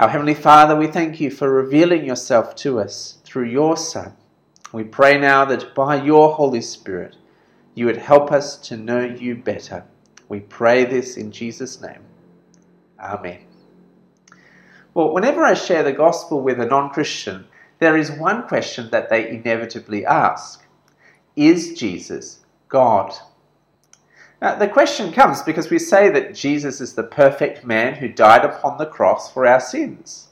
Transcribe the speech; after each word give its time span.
Our 0.00 0.10
Heavenly 0.10 0.34
Father, 0.34 0.76
we 0.76 0.86
thank 0.86 1.18
you 1.18 1.28
for 1.28 1.50
revealing 1.50 2.04
yourself 2.04 2.54
to 2.56 2.78
us 2.78 3.18
through 3.24 3.46
your 3.46 3.76
Son. 3.76 4.12
We 4.72 4.84
pray 4.84 5.18
now 5.18 5.44
that 5.46 5.74
by 5.74 6.00
your 6.00 6.34
Holy 6.34 6.60
Spirit, 6.60 7.16
you 7.74 7.86
would 7.86 7.96
help 7.96 8.30
us 8.30 8.56
to 8.68 8.76
know 8.76 9.00
you 9.00 9.34
better. 9.34 9.84
We 10.28 10.38
pray 10.38 10.84
this 10.84 11.16
in 11.16 11.32
Jesus' 11.32 11.80
name. 11.80 11.98
Amen. 13.00 13.40
Well, 14.94 15.12
whenever 15.12 15.42
I 15.42 15.54
share 15.54 15.82
the 15.82 15.92
gospel 15.92 16.42
with 16.42 16.60
a 16.60 16.66
non 16.66 16.90
Christian, 16.90 17.48
there 17.80 17.96
is 17.96 18.12
one 18.12 18.46
question 18.46 18.90
that 18.90 19.08
they 19.08 19.28
inevitably 19.28 20.06
ask 20.06 20.64
Is 21.34 21.76
Jesus 21.76 22.46
God? 22.68 23.14
Now, 24.40 24.54
the 24.54 24.68
question 24.68 25.12
comes 25.12 25.42
because 25.42 25.68
we 25.68 25.80
say 25.80 26.10
that 26.10 26.34
Jesus 26.34 26.80
is 26.80 26.94
the 26.94 27.02
perfect 27.02 27.64
man 27.64 27.94
who 27.94 28.08
died 28.08 28.44
upon 28.44 28.78
the 28.78 28.86
cross 28.86 29.32
for 29.32 29.46
our 29.46 29.60
sins. 29.60 30.28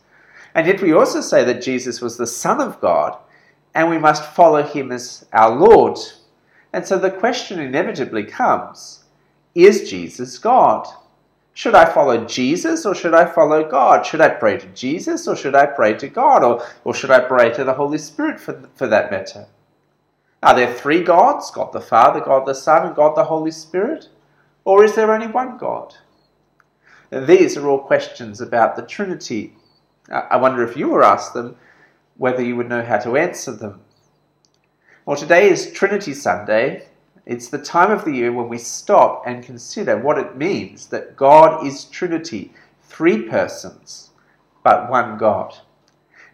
And 0.55 0.66
yet 0.66 0.80
we 0.80 0.92
also 0.92 1.20
say 1.20 1.42
that 1.45 1.60
Jesus 1.60 2.01
was 2.01 2.16
the 2.16 2.27
Son 2.27 2.61
of 2.61 2.80
God 2.80 3.19
and 3.74 3.91
we 3.91 3.98
must 3.98 4.33
follow 4.33 4.62
him 4.62 4.92
as 4.92 5.27
our 5.33 5.55
Lord. 5.55 5.98
And 6.73 6.87
so 6.87 6.98
the 6.98 7.11
question 7.11 7.59
inevitably 7.59 8.24
comes 8.24 9.05
Is 9.55 9.91
Jesus 9.91 10.38
God? 10.38 10.86
Should 11.52 11.75
I 11.75 11.86
follow 11.86 12.25
Jesus 12.27 12.86
or 12.86 12.95
should 12.95 13.14
I 13.14 13.25
follow 13.25 13.69
God? 13.69 14.05
Should 14.05 14.20
I 14.20 14.28
pray 14.28 14.59
to 14.59 14.66
Jesus 14.69 15.27
or 15.27 15.34
should 15.34 15.55
I 15.55 15.66
pray 15.66 15.95
to 15.95 16.09
God? 16.09 16.45
Or, 16.45 16.66
or 16.84 16.95
should 16.95 17.11
I 17.11 17.20
pray 17.20 17.52
to 17.55 17.64
the 17.64 17.75
Holy 17.75 17.98
Spirit 17.98 18.38
for, 18.38 18.69
for 18.75 18.86
that 18.86 19.11
matter? 19.11 19.47
Are 20.46 20.55
there 20.55 20.73
three 20.73 21.02
gods 21.02 21.50
God 21.50 21.73
the 21.73 21.80
Father, 21.80 22.20
God 22.20 22.46
the 22.46 22.55
Son, 22.55 22.86
and 22.86 22.94
God 22.94 23.16
the 23.16 23.25
Holy 23.25 23.50
Spirit? 23.50 24.08
Or 24.64 24.84
is 24.84 24.94
there 24.94 25.12
only 25.12 25.27
one 25.27 25.58
God? 25.58 25.97
These 27.11 27.56
are 27.56 27.66
all 27.66 27.80
questions 27.80 28.41
about 28.41 28.77
the 28.77 28.86
Trinity. 28.86 29.56
I 30.08 30.36
wonder 30.36 30.62
if 30.62 30.77
you 30.77 30.88
were 30.88 31.03
asked 31.03 31.34
them, 31.34 31.56
whether 32.16 32.44
you 32.44 32.55
would 32.55 32.69
know 32.69 32.84
how 32.84 32.98
to 32.98 33.16
answer 33.16 33.50
them. 33.50 33.80
Well, 35.05 35.16
today 35.16 35.50
is 35.50 35.72
Trinity 35.72 36.14
Sunday. 36.14 36.86
It's 37.27 37.48
the 37.48 37.58
time 37.58 37.91
of 37.91 38.05
the 38.05 38.12
year 38.12 38.33
when 38.33 38.48
we 38.48 38.58
stop 38.58 39.25
and 39.27 39.42
consider 39.42 39.98
what 39.98 40.16
it 40.16 40.36
means 40.36 40.86
that 40.86 41.16
God 41.16 41.66
is 41.66 41.86
Trinity, 41.86 42.53
three 42.84 43.22
persons, 43.22 44.10
but 44.62 44.88
one 44.88 45.19
God. 45.19 45.56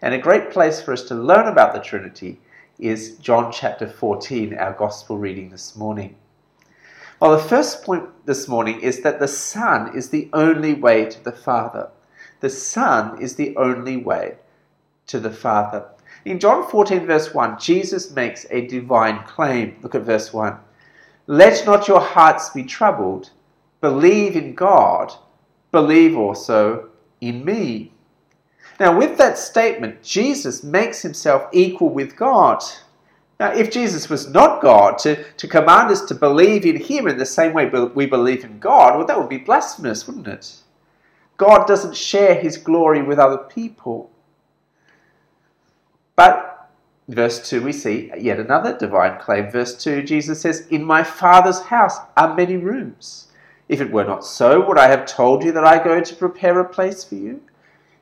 And 0.02 0.12
a 0.12 0.18
great 0.18 0.50
place 0.50 0.82
for 0.82 0.92
us 0.92 1.04
to 1.04 1.14
learn 1.14 1.48
about 1.48 1.72
the 1.72 1.80
Trinity 1.80 2.38
is 2.82 3.16
John 3.18 3.52
chapter 3.52 3.88
14, 3.88 4.54
our 4.54 4.72
gospel 4.72 5.16
reading 5.16 5.50
this 5.50 5.76
morning. 5.76 6.16
Well, 7.20 7.30
the 7.30 7.42
first 7.42 7.84
point 7.84 8.08
this 8.26 8.48
morning 8.48 8.80
is 8.80 9.02
that 9.02 9.20
the 9.20 9.28
Son 9.28 9.96
is 9.96 10.10
the 10.10 10.28
only 10.32 10.74
way 10.74 11.04
to 11.04 11.22
the 11.22 11.30
Father. 11.30 11.90
The 12.40 12.50
Son 12.50 13.22
is 13.22 13.36
the 13.36 13.56
only 13.56 13.98
way 13.98 14.36
to 15.06 15.20
the 15.20 15.30
Father. 15.30 15.86
In 16.24 16.40
John 16.40 16.68
14, 16.68 17.06
verse 17.06 17.32
1, 17.32 17.60
Jesus 17.60 18.10
makes 18.10 18.46
a 18.50 18.66
divine 18.66 19.22
claim. 19.26 19.76
Look 19.82 19.94
at 19.94 20.02
verse 20.02 20.32
1. 20.32 20.58
Let 21.28 21.64
not 21.64 21.86
your 21.86 22.00
hearts 22.00 22.50
be 22.50 22.64
troubled. 22.64 23.30
Believe 23.80 24.34
in 24.34 24.56
God. 24.56 25.12
Believe 25.70 26.16
also 26.16 26.88
in 27.20 27.44
me. 27.44 27.91
Now, 28.82 28.98
with 28.98 29.16
that 29.18 29.38
statement, 29.38 30.02
Jesus 30.02 30.64
makes 30.64 31.02
himself 31.02 31.46
equal 31.52 31.90
with 31.90 32.16
God. 32.16 32.64
Now, 33.38 33.52
if 33.52 33.70
Jesus 33.70 34.10
was 34.10 34.28
not 34.28 34.60
God, 34.60 34.98
to, 34.98 35.22
to 35.34 35.46
command 35.46 35.92
us 35.92 36.04
to 36.06 36.16
believe 36.16 36.66
in 36.66 36.82
him 36.82 37.06
in 37.06 37.16
the 37.16 37.24
same 37.24 37.52
way 37.52 37.66
we 37.68 38.06
believe 38.06 38.42
in 38.42 38.58
God, 38.58 38.96
well, 38.96 39.06
that 39.06 39.16
would 39.16 39.28
be 39.28 39.38
blasphemous, 39.38 40.08
wouldn't 40.08 40.26
it? 40.26 40.56
God 41.36 41.68
doesn't 41.68 41.94
share 41.94 42.34
his 42.34 42.56
glory 42.56 43.04
with 43.04 43.20
other 43.20 43.38
people. 43.38 44.10
But 46.16 46.68
verse 47.06 47.48
2, 47.48 47.62
we 47.62 47.72
see 47.72 48.10
yet 48.18 48.40
another 48.40 48.76
divine 48.76 49.20
claim. 49.20 49.48
Verse 49.48 49.80
2, 49.80 50.02
Jesus 50.02 50.40
says, 50.40 50.66
In 50.70 50.82
my 50.82 51.04
Father's 51.04 51.60
house 51.60 51.98
are 52.16 52.34
many 52.34 52.56
rooms. 52.56 53.28
If 53.68 53.80
it 53.80 53.92
were 53.92 54.02
not 54.02 54.24
so, 54.24 54.66
would 54.66 54.76
I 54.76 54.88
have 54.88 55.06
told 55.06 55.44
you 55.44 55.52
that 55.52 55.64
I 55.64 55.84
go 55.84 56.00
to 56.00 56.16
prepare 56.16 56.58
a 56.58 56.68
place 56.68 57.04
for 57.04 57.14
you? 57.14 57.42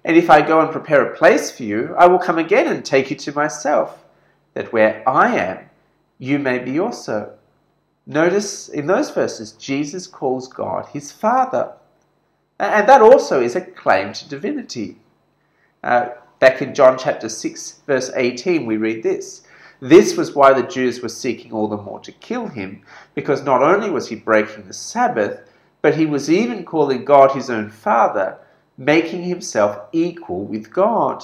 And 0.04 0.16
if 0.16 0.30
I 0.30 0.40
go 0.40 0.60
and 0.60 0.70
prepare 0.70 1.04
a 1.04 1.16
place 1.16 1.50
for 1.50 1.62
you, 1.62 1.94
I 1.98 2.06
will 2.06 2.18
come 2.18 2.38
again 2.38 2.68
and 2.68 2.84
take 2.84 3.10
you 3.10 3.16
to 3.16 3.32
myself, 3.32 4.04
that 4.54 4.72
where 4.72 5.06
I 5.08 5.36
am, 5.36 5.70
you 6.18 6.38
may 6.38 6.58
be 6.58 6.78
also. 6.78 7.34
Notice 8.06 8.68
in 8.68 8.86
those 8.86 9.10
verses, 9.10 9.52
Jesus 9.52 10.06
calls 10.06 10.48
God 10.48 10.86
his 10.86 11.12
Father. 11.12 11.72
And 12.58 12.88
that 12.88 13.02
also 13.02 13.40
is 13.40 13.56
a 13.56 13.60
claim 13.60 14.12
to 14.14 14.28
divinity. 14.28 14.98
Uh, 15.82 16.10
back 16.40 16.60
in 16.62 16.74
John 16.74 16.98
chapter 16.98 17.28
6, 17.28 17.82
verse 17.86 18.10
18, 18.14 18.66
we 18.66 18.76
read 18.76 19.02
this. 19.02 19.42
This 19.80 20.16
was 20.16 20.34
why 20.34 20.52
the 20.52 20.66
Jews 20.66 21.00
were 21.00 21.08
seeking 21.08 21.52
all 21.52 21.68
the 21.68 21.76
more 21.76 22.00
to 22.00 22.12
kill 22.12 22.48
him, 22.48 22.82
because 23.14 23.42
not 23.42 23.62
only 23.62 23.88
was 23.88 24.08
he 24.08 24.16
breaking 24.16 24.66
the 24.66 24.74
Sabbath, 24.74 25.40
but 25.80 25.96
he 25.96 26.04
was 26.04 26.30
even 26.30 26.64
calling 26.64 27.04
God 27.04 27.32
his 27.32 27.48
own 27.48 27.70
Father 27.70 28.38
making 28.80 29.22
himself 29.22 29.78
equal 29.92 30.46
with 30.46 30.72
God. 30.72 31.22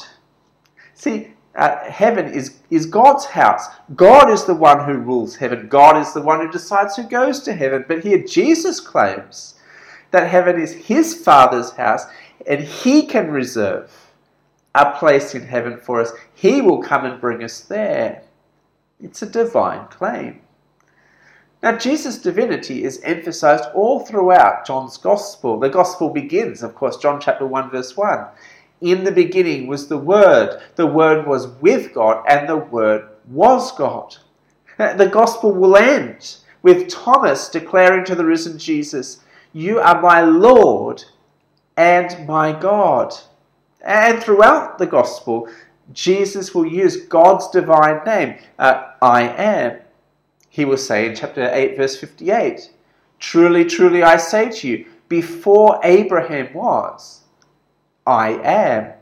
See, 0.95 1.33
uh, 1.55 1.91
heaven 1.91 2.27
is, 2.27 2.59
is 2.69 2.85
God's 2.85 3.25
house. 3.25 3.67
God 3.95 4.31
is 4.31 4.45
the 4.45 4.55
one 4.55 4.85
who 4.85 4.99
rules 4.99 5.37
heaven. 5.37 5.67
God 5.67 5.97
is 5.97 6.13
the 6.13 6.21
one 6.21 6.41
who 6.41 6.53
decides 6.53 6.97
who 6.97 7.05
goes 7.05 7.41
to 7.41 7.55
heaven. 7.55 7.87
But 7.89 8.05
here 8.05 8.23
Jesus 8.23 8.79
claims 8.79 9.55
that 10.11 10.29
heaven 10.29 10.61
is 10.61 10.75
his 10.75 11.15
Father's 11.15 11.71
house 11.73 12.05
and 12.47 12.61
he 12.61 13.07
can 13.07 13.31
reserve 13.31 13.91
a 14.75 14.93
place 14.93 15.35
in 15.35 15.47
heaven 15.47 15.79
for 15.79 16.03
us. 16.03 16.13
He 16.35 16.61
will 16.61 16.83
come 16.83 17.07
and 17.07 17.19
bring 17.19 17.43
us 17.43 17.61
there. 17.61 18.23
It's 19.01 19.23
a 19.23 19.27
divine 19.27 19.87
claim. 19.89 20.43
Now, 21.67 21.77
Jesus' 21.77 22.19
divinity 22.19 22.85
is 22.85 23.01
emphasized 23.03 23.65
all 23.75 23.99
throughout 23.99 24.65
John's 24.65 24.97
Gospel. 24.97 25.59
The 25.59 25.69
Gospel 25.69 26.11
begins, 26.11 26.63
of 26.63 26.77
course, 26.77 26.97
John 26.97 27.21
chapter 27.21 27.45
1, 27.45 27.71
verse 27.71 27.97
1. 27.97 28.25
In 28.83 29.03
the 29.03 29.11
beginning 29.11 29.67
was 29.67 29.89
the 29.89 29.99
Word. 29.99 30.63
The 30.77 30.87
Word 30.87 31.27
was 31.27 31.49
with 31.61 31.93
God, 31.93 32.25
and 32.29 32.49
the 32.49 32.57
Word 32.57 33.09
was 33.27 33.73
God. 33.73 34.17
The 34.79 35.11
Gospel 35.13 35.51
will 35.51 35.77
end 35.77 36.37
with 36.63 36.89
Thomas 36.89 37.49
declaring 37.49 38.05
to 38.05 38.15
the 38.15 38.25
risen 38.25 38.61
Jesus, 38.61 39.25
You 39.53 39.81
are 39.81 40.01
my 40.01 40.21
Lord 40.21 41.03
and 41.77 42.29
my 42.29 42.53
God. 42.53 43.13
And 43.81 44.23
throughout 44.23 44.79
the 44.79 44.87
Gospel, 44.87 45.49
Jesus 45.93 46.55
will 46.55 46.67
use 46.67 47.07
God's 47.07 47.51
divine 47.51 48.05
name, 48.05 48.39
uh, 48.57 48.93
I 49.03 49.23
am. 49.23 49.81
He 50.57 50.65
will 50.65 50.79
say 50.79 51.07
in 51.07 51.15
chapter 51.15 51.51
8, 51.53 51.77
verse 51.77 51.99
58 51.99 52.71
Truly, 53.19 53.67
truly, 53.67 54.03
I 54.03 54.17
say 54.17 54.49
to 54.49 54.67
you, 54.67 54.87
before 55.07 55.79
Abraham 55.85 56.55
was, 56.55 57.25
I 58.07 58.31
am. 58.43 58.95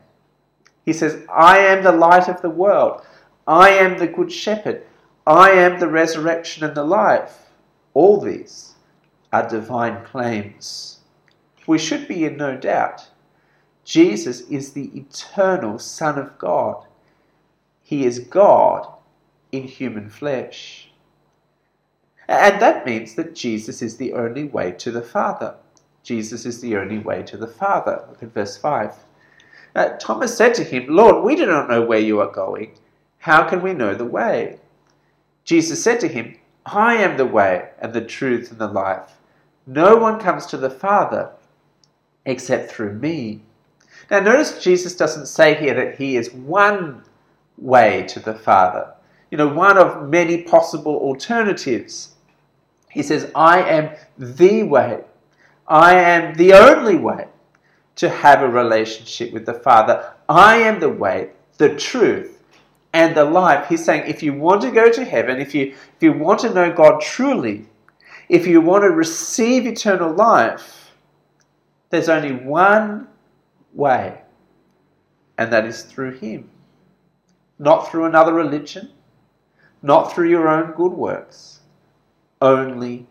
He 0.83 0.91
says, 0.91 1.25
I 1.33 1.59
am 1.59 1.81
the 1.81 1.93
light 1.93 2.27
of 2.27 2.41
the 2.41 2.49
world. 2.49 3.05
I 3.47 3.69
am 3.69 3.97
the 3.97 4.07
good 4.07 4.33
shepherd. 4.33 4.83
I 5.25 5.51
am 5.51 5.79
the 5.79 5.87
resurrection 5.87 6.65
and 6.65 6.75
the 6.75 6.83
life. 6.83 7.51
All 7.93 8.19
these 8.19 8.73
are 9.31 9.47
divine 9.47 10.03
claims. 10.03 10.99
We 11.67 11.77
should 11.77 12.05
be 12.05 12.25
in 12.25 12.35
no 12.35 12.57
doubt. 12.57 13.07
Jesus 13.85 14.41
is 14.49 14.73
the 14.73 14.91
eternal 14.93 15.79
Son 15.79 16.19
of 16.19 16.37
God. 16.37 16.85
He 17.81 18.03
is 18.03 18.19
God 18.19 18.91
in 19.53 19.63
human 19.63 20.09
flesh. 20.09 20.84
And 22.27 22.61
that 22.61 22.85
means 22.85 23.15
that 23.15 23.35
Jesus 23.35 23.81
is 23.81 23.97
the 23.97 24.13
only 24.13 24.45
way 24.45 24.71
to 24.73 24.91
the 24.91 25.01
Father. 25.01 25.55
Jesus 26.03 26.45
is 26.45 26.61
the 26.61 26.77
only 26.77 26.99
way 26.99 27.23
to 27.23 27.37
the 27.37 27.47
Father. 27.47 28.05
Look 28.09 28.23
at 28.23 28.33
verse 28.33 28.57
5. 28.57 28.93
Uh, 29.75 29.89
Thomas 29.99 30.35
said 30.35 30.53
to 30.55 30.63
him, 30.63 30.87
Lord, 30.87 31.23
we 31.23 31.35
do 31.35 31.45
not 31.45 31.69
know 31.69 31.81
where 31.81 31.99
you 31.99 32.21
are 32.21 32.31
going. 32.31 32.71
How 33.19 33.47
can 33.47 33.61
we 33.61 33.73
know 33.73 33.93
the 33.93 34.05
way? 34.05 34.59
Jesus 35.43 35.83
said 35.83 35.99
to 35.99 36.07
him, 36.07 36.37
I 36.65 36.95
am 36.95 37.17
the 37.17 37.25
way 37.25 37.69
and 37.79 37.93
the 37.93 38.05
truth 38.05 38.51
and 38.51 38.59
the 38.59 38.67
life. 38.67 39.17
No 39.67 39.95
one 39.95 40.19
comes 40.19 40.45
to 40.47 40.57
the 40.57 40.69
Father 40.69 41.31
except 42.25 42.71
through 42.71 42.93
me. 42.93 43.41
Now, 44.09 44.19
notice 44.19 44.63
Jesus 44.63 44.95
doesn't 44.95 45.27
say 45.27 45.55
here 45.55 45.73
that 45.73 45.97
he 45.97 46.17
is 46.17 46.33
one 46.33 47.03
way 47.57 48.03
to 48.09 48.19
the 48.19 48.33
Father, 48.33 48.93
you 49.31 49.37
know, 49.37 49.47
one 49.47 49.77
of 49.77 50.09
many 50.09 50.43
possible 50.43 50.95
alternatives. 50.97 52.14
He 52.95 53.03
says, 53.03 53.29
I 53.35 53.61
am 53.61 53.93
the 54.17 54.63
way. 54.63 55.03
I 55.67 55.95
am 55.95 56.33
the 56.35 56.53
only 56.53 56.95
way 56.95 57.27
to 57.97 58.07
have 58.07 58.41
a 58.41 58.47
relationship 58.47 59.33
with 59.33 59.45
the 59.45 59.53
Father. 59.53 60.13
I 60.29 60.57
am 60.59 60.79
the 60.79 60.89
way, 60.89 61.31
the 61.57 61.75
truth, 61.75 62.41
and 62.93 63.13
the 63.13 63.25
life. 63.25 63.67
He's 63.67 63.83
saying, 63.83 64.09
if 64.09 64.23
you 64.23 64.33
want 64.33 64.61
to 64.61 64.71
go 64.71 64.89
to 64.89 65.03
heaven, 65.03 65.41
if 65.41 65.53
you, 65.53 65.75
if 65.97 66.01
you 66.01 66.13
want 66.13 66.39
to 66.39 66.53
know 66.53 66.71
God 66.71 67.01
truly, 67.01 67.67
if 68.29 68.47
you 68.47 68.61
want 68.61 68.83
to 68.83 68.91
receive 68.91 69.67
eternal 69.67 70.13
life, 70.13 70.93
there's 71.89 72.07
only 72.07 72.31
one 72.31 73.09
way. 73.73 74.21
and 75.37 75.51
that 75.51 75.65
is 75.65 75.83
through 75.83 76.13
Him. 76.13 76.49
Not 77.59 77.91
through 77.91 78.05
another 78.05 78.33
religion, 78.33 78.91
not 79.81 80.13
through 80.13 80.29
your 80.29 80.47
own 80.47 80.71
good 80.71 80.93
works, 80.93 81.59
only 82.41 83.07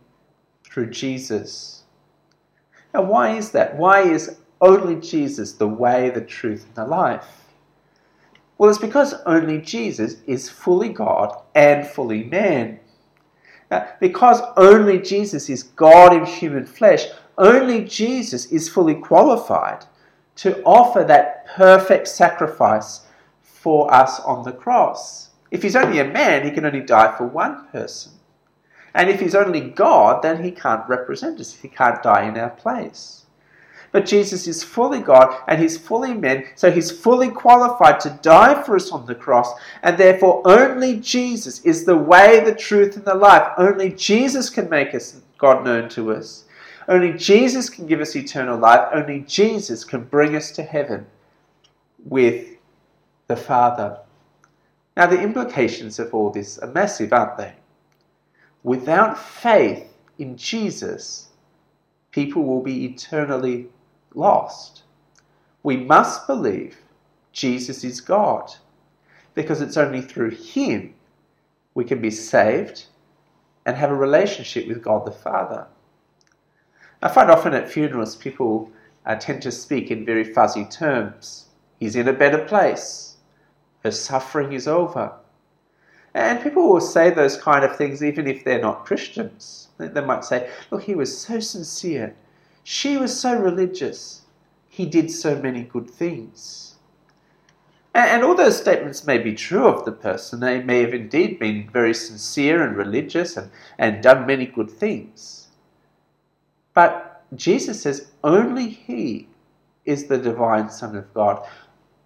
through 0.65 0.91
Jesus. 0.91 1.85
Now, 2.93 3.03
why 3.03 3.37
is 3.37 3.51
that? 3.53 3.77
Why 3.77 4.03
is 4.03 4.39
only 4.61 4.97
Jesus 4.97 5.53
the 5.53 5.69
way, 5.69 6.11
the 6.11 6.21
truth, 6.21 6.65
and 6.67 6.75
the 6.75 6.87
life? 6.87 7.27
Well, 8.57 8.71
it's 8.71 8.79
because 8.79 9.15
only 9.27 9.59
Jesus 9.61 10.23
is 10.27 10.49
fully 10.49 10.89
God 10.89 11.37
and 11.55 11.87
fully 11.87 12.25
man. 12.25 12.79
Now, 13.71 13.89
because 14.01 14.41
only 14.57 15.01
Jesus 15.01 15.51
is 15.51 15.63
God 15.65 16.15
in 16.15 16.25
human 16.25 16.65
flesh, 16.65 17.07
only 17.37 17.85
Jesus 17.85 18.47
is 18.47 18.69
fully 18.69 18.95
qualified 18.95 19.87
to 20.37 20.63
offer 20.63 21.03
that 21.05 21.47
perfect 21.47 22.09
sacrifice 22.09 23.07
for 23.43 23.93
us 23.93 24.21
on 24.21 24.45
the 24.45 24.53
cross. 24.53 25.31
If 25.51 25.63
he's 25.63 25.77
only 25.77 25.99
a 25.99 26.05
man, 26.05 26.45
he 26.45 26.51
can 26.51 26.65
only 26.65 26.81
die 26.81 27.17
for 27.17 27.27
one 27.27 27.67
person. 27.69 28.13
And 28.95 29.11
if 29.11 29.21
he's 29.21 29.35
only 29.35 29.61
God, 29.61 30.23
then 30.23 30.43
he 30.43 30.51
can't 30.51 30.89
represent 30.89 31.41
us. 31.41 31.53
He 31.53 31.69
can't 31.69 32.03
die 32.03 32.29
in 32.29 32.39
our 32.39 32.51
place. 32.51 33.25
But 33.95 34.07
Jesus 34.07 34.49
is 34.49 34.65
fully 34.65 34.99
God 34.99 35.41
and 35.47 35.61
he's 35.61 35.79
fully 35.79 36.15
man, 36.15 36.47
so 36.57 36.69
he's 36.69 36.91
fully 36.91 37.31
qualified 37.31 38.01
to 38.01 38.19
die 38.23 38.61
for 38.61 38.75
us 38.75 38.91
on 38.91 39.07
the 39.07 39.15
cross. 39.15 39.55
And 39.85 39.97
therefore, 39.97 40.43
only 40.45 40.97
Jesus 40.97 41.61
is 41.61 41.85
the 41.85 41.97
way, 41.97 42.41
the 42.41 42.55
truth, 42.55 42.97
and 42.97 43.05
the 43.05 43.15
life. 43.15 43.53
Only 43.57 43.91
Jesus 43.91 44.51
can 44.51 44.69
make 44.69 44.95
us 44.95 45.21
God 45.39 45.65
known 45.65 45.89
to 45.91 46.13
us. 46.13 46.45
Only 46.89 47.13
Jesus 47.13 47.71
can 47.71 47.87
give 47.87 48.01
us 48.01 48.17
eternal 48.17 48.59
life. 48.59 48.89
Only 48.93 49.21
Jesus 49.21 49.85
can 49.85 50.03
bring 50.03 50.35
us 50.35 50.51
to 50.53 50.65
heaven 50.65 51.07
with 52.05 52.49
the 53.29 53.37
Father. 53.37 53.99
Now, 54.97 55.07
the 55.07 55.21
implications 55.21 55.99
of 55.99 56.13
all 56.13 56.31
this 56.31 56.59
are 56.59 56.73
massive, 56.73 57.13
aren't 57.13 57.39
they? 57.39 57.53
Without 58.65 59.19
faith 59.19 59.95
in 60.19 60.39
Jesus, 60.39 61.29
people 62.11 62.45
will 62.45 62.63
be 62.63 62.87
eternally 62.87 63.69
lost. 64.15 64.85
We 65.63 65.77
must 65.77 66.27
believe 66.27 66.79
Jesus 67.31 67.85
is 67.85 68.01
God 68.01 68.55
because 69.35 69.61
it's 69.61 69.77
only 69.77 70.01
through 70.01 70.31
Him 70.31 70.95
we 71.75 71.85
can 71.85 72.01
be 72.01 72.11
saved 72.11 72.87
and 73.67 73.77
have 73.77 73.91
a 73.91 73.97
relationship 73.97 74.67
with 74.67 74.83
God 74.83 75.05
the 75.05 75.11
Father. 75.11 75.67
I 77.03 77.09
find 77.09 77.31
often 77.31 77.53
at 77.53 77.71
funerals 77.71 78.17
people 78.17 78.71
uh, 79.05 79.17
tend 79.17 79.43
to 79.43 79.53
speak 79.53 79.91
in 79.91 80.07
very 80.07 80.25
fuzzy 80.25 80.65
terms. 80.65 81.49
He's 81.79 81.97
in 81.97 82.09
a 82.09 82.15
better 82.15 82.43
place. 82.47 83.17
Her 83.83 83.91
suffering 83.91 84.55
is 84.55 84.67
over. 84.67 85.13
And 86.15 86.43
people 86.43 86.69
will 86.69 86.81
say 86.81 87.11
those 87.11 87.37
kind 87.37 87.65
of 87.65 87.77
things 87.77 88.03
even 88.03 88.29
if 88.29 88.45
they're 88.45 88.61
not 88.61 88.87
Christians. 88.87 89.69
They 89.79 90.01
might 90.01 90.25
say, 90.25 90.49
Look, 90.71 90.85
he 90.85 90.95
was 90.95 91.17
so 91.17 91.41
sincere. 91.41 92.15
She 92.63 92.97
was 92.97 93.19
so 93.19 93.37
religious. 93.37 94.23
He 94.69 94.87
did 94.87 95.11
so 95.11 95.37
many 95.37 95.63
good 95.63 95.91
things. 95.91 96.75
And, 97.97 98.25
all 98.25 98.35
those 98.35 98.61
statements 98.61 99.07
may 99.07 99.19
be 99.19 99.35
true 99.35 99.69
of 99.69 99.85
the 99.85 99.93
person. 99.93 100.41
They 100.41 100.61
may 100.61 100.81
have 100.81 100.95
indeed 100.95 101.39
been 101.39 101.71
very 101.73 101.95
sincere 101.95 102.61
and 102.61 102.77
religious 102.77 103.37
and, 103.37 103.51
and 103.79 104.03
done 104.03 104.27
many 104.27 104.47
good 104.47 104.71
things. 104.71 105.49
But 106.75 107.23
Jesus 107.37 107.83
says 107.83 108.11
only 108.25 108.69
He 108.69 109.29
is 109.85 110.07
the 110.07 110.19
divine 110.19 110.71
Son 110.71 110.97
of 110.97 111.13
God. 111.15 111.47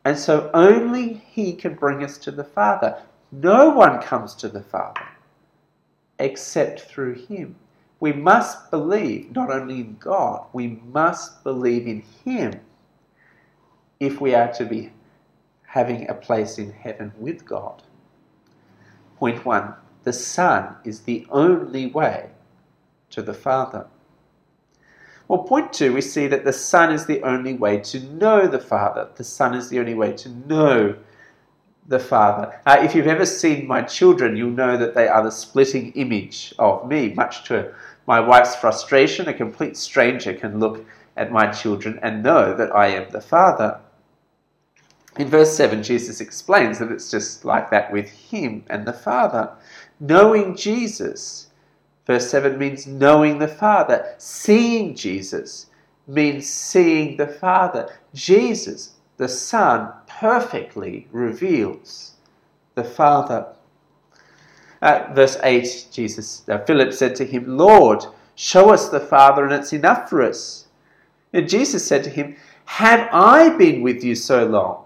And 0.05 0.19
so 0.19 0.51
only 0.53 1.15
He 1.15 1.55
can 1.55 1.75
bring 1.75 2.05
us 2.05 2.19
to 2.19 2.31
the 2.31 2.45
Father. 2.45 2.99
No 3.31 3.69
one 3.71 4.01
comes 4.01 4.35
to 4.37 4.49
the 4.49 4.63
Father 4.63 5.07
except 6.19 6.81
through 6.81 7.15
Him. 7.15 7.57
We 8.01 8.13
must 8.13 8.71
believe 8.71 9.35
not 9.35 9.51
only 9.51 9.81
in 9.81 9.97
God, 9.97 10.47
we 10.53 10.81
must 10.93 11.43
believe 11.45 11.87
in 11.87 12.03
Him 12.25 12.61
if 14.01 14.21
we 14.21 14.35
are 14.35 14.53
to 14.55 14.65
be 14.65 14.93
having 15.63 16.09
a 16.09 16.15
place 16.15 16.59
in 16.59 16.73
heaven 16.73 17.13
with 17.19 17.45
God. 17.45 17.83
Point 19.17 19.45
one 19.45 19.75
the 20.05 20.13
Son 20.13 20.77
is 20.85 21.01
the 21.01 21.27
only 21.29 21.87
way 21.87 22.31
to 23.11 23.21
the 23.21 23.35
Father. 23.35 23.87
Well, 25.27 25.43
point 25.43 25.73
two, 25.75 25.93
we 25.93 26.01
see 26.01 26.27
that 26.29 26.45
the 26.45 26.53
Son 26.53 26.91
is 26.91 27.05
the 27.05 27.23
only 27.23 27.53
way 27.53 27.79
to 27.81 28.01
know 28.01 28.47
the 28.47 28.61
Father. 28.61 29.11
The 29.15 29.25
Son 29.25 29.55
is 29.55 29.69
the 29.69 29.79
only 29.79 29.95
way 29.95 30.13
to 30.13 30.31
know 30.31 30.97
the 31.89 31.99
Father. 31.99 32.61
Uh, 32.67 32.79
if 32.81 32.95
you've 32.95 33.07
ever 33.07 33.27
seen 33.27 33.67
my 33.67 33.83
children, 33.83 34.37
you'll 34.37 34.51
know 34.51 34.77
that 34.77 34.95
they 34.95 35.09
are 35.09 35.23
the 35.23 35.31
splitting 35.31 35.93
image 35.93 36.55
of 36.59 36.87
me, 36.87 37.13
much 37.15 37.45
to 37.45 37.75
my 38.07 38.21
wife's 38.21 38.55
frustration. 38.55 39.29
A 39.29 39.35
complete 39.35 39.77
stranger 39.77 40.33
can 40.35 40.61
look 40.61 40.85
at 41.17 41.33
my 41.33 41.51
children 41.51 41.99
and 42.03 42.23
know 42.23 42.55
that 42.55 42.75
I 42.75 42.89
am 42.89 43.11
the 43.11 43.21
Father. 43.21 43.81
In 45.19 45.29
verse 45.29 45.57
7, 45.57 45.83
Jesus 45.83 46.21
explains 46.21 46.79
that 46.79 46.93
it's 46.93 47.11
just 47.11 47.45
like 47.45 47.71
that 47.71 47.91
with 47.91 48.09
Him 48.09 48.65
and 48.69 48.87
the 48.87 48.93
Father. 48.93 49.51
Knowing 49.99 50.55
Jesus 50.55 51.49
Verse 52.09 52.31
7 52.31 52.57
means 52.57 52.87
knowing 52.87 53.39
the 53.39 53.47
Father. 53.47 54.15
Seeing 54.17 54.97
Jesus 54.97 55.67
means 56.07 56.49
seeing 56.49 57.19
the 57.19 57.27
Father. 57.27 57.91
Jesus, 58.15 58.95
the 59.19 59.29
Son, 59.29 59.93
perfectly 60.19 61.07
reveals 61.13 62.15
the 62.75 62.85
Father. 62.85 63.47
At 64.83 65.15
verse 65.15 65.37
8, 65.43 65.89
Jesus, 65.93 66.43
uh, 66.49 66.59
Philip 66.59 66.93
said 66.93 67.15
to 67.17 67.25
him, 67.25 67.57
Lord, 67.57 68.05
show 68.35 68.71
us 68.71 68.89
the 68.89 69.01
Father, 69.01 69.45
and 69.45 69.53
it's 69.53 69.73
enough 69.73 70.09
for 70.09 70.23
us. 70.23 70.67
And 71.33 71.49
Jesus 71.49 71.87
said 71.87 72.05
to 72.05 72.11
him, 72.11 72.37
Have 72.65 73.09
I 73.13 73.51
been 73.57 73.83
with 73.83 74.03
you 74.03 74.15
so 74.15 74.47
long, 74.47 74.85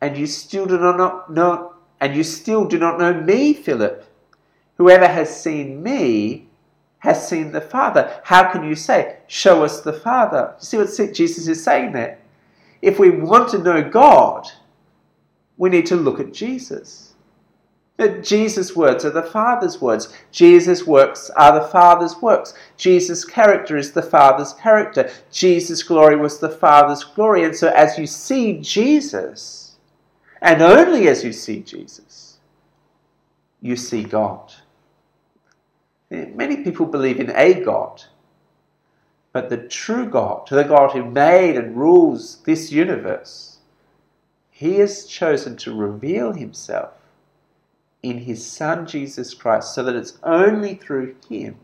and 0.00 0.16
you 0.16 0.26
still 0.26 0.66
do 0.66 0.78
not 0.78 1.32
know, 1.32 1.74
and 2.00 2.14
you 2.14 2.24
still 2.24 2.64
do 2.64 2.78
not 2.78 2.98
know 2.98 3.14
me, 3.14 3.54
Philip? 3.54 4.06
Whoever 4.76 5.06
has 5.06 5.42
seen 5.42 5.82
me 5.82 6.48
has 6.98 7.28
seen 7.28 7.52
the 7.52 7.60
Father. 7.60 8.20
How 8.24 8.50
can 8.50 8.64
you 8.64 8.74
say, 8.74 9.18
Show 9.26 9.64
us 9.64 9.80
the 9.80 9.92
Father? 9.92 10.54
You 10.58 10.64
see 10.64 10.76
what 10.78 11.14
Jesus 11.14 11.46
is 11.46 11.62
saying 11.62 11.92
there? 11.92 12.18
If 12.84 12.98
we 12.98 13.08
want 13.08 13.48
to 13.50 13.58
know 13.58 13.82
God, 13.82 14.46
we 15.56 15.70
need 15.70 15.86
to 15.86 15.96
look 15.96 16.20
at 16.20 16.34
Jesus. 16.34 17.14
Jesus' 18.22 18.76
words 18.76 19.06
are 19.06 19.10
the 19.10 19.22
Father's 19.22 19.80
words. 19.80 20.12
Jesus' 20.32 20.86
works 20.86 21.30
are 21.30 21.58
the 21.58 21.66
Father's 21.68 22.20
works. 22.20 22.52
Jesus' 22.76 23.24
character 23.24 23.78
is 23.78 23.92
the 23.92 24.02
Father's 24.02 24.52
character. 24.54 25.10
Jesus' 25.32 25.82
glory 25.82 26.16
was 26.16 26.38
the 26.38 26.50
Father's 26.50 27.04
glory. 27.04 27.44
And 27.44 27.56
so, 27.56 27.68
as 27.68 27.96
you 27.96 28.06
see 28.06 28.58
Jesus, 28.58 29.76
and 30.42 30.60
only 30.60 31.08
as 31.08 31.24
you 31.24 31.32
see 31.32 31.60
Jesus, 31.60 32.38
you 33.62 33.76
see 33.76 34.02
God. 34.02 34.52
Many 36.10 36.58
people 36.58 36.84
believe 36.84 37.18
in 37.18 37.30
a 37.30 37.64
God, 37.64 38.02
but 39.34 39.50
the 39.50 39.56
true 39.56 40.08
God, 40.08 40.46
to 40.46 40.54
the 40.54 40.62
God 40.62 40.92
who 40.92 41.04
made 41.04 41.56
and 41.56 41.76
rules 41.76 42.36
this 42.44 42.70
universe, 42.70 43.58
he 44.48 44.78
has 44.78 45.06
chosen 45.06 45.56
to 45.56 45.74
reveal 45.74 46.32
himself 46.32 46.92
in 48.00 48.18
his 48.18 48.46
Son 48.46 48.86
Jesus 48.86 49.34
Christ 49.34 49.74
so 49.74 49.82
that 49.82 49.96
it's 49.96 50.18
only 50.22 50.76
through 50.76 51.16
him 51.28 51.56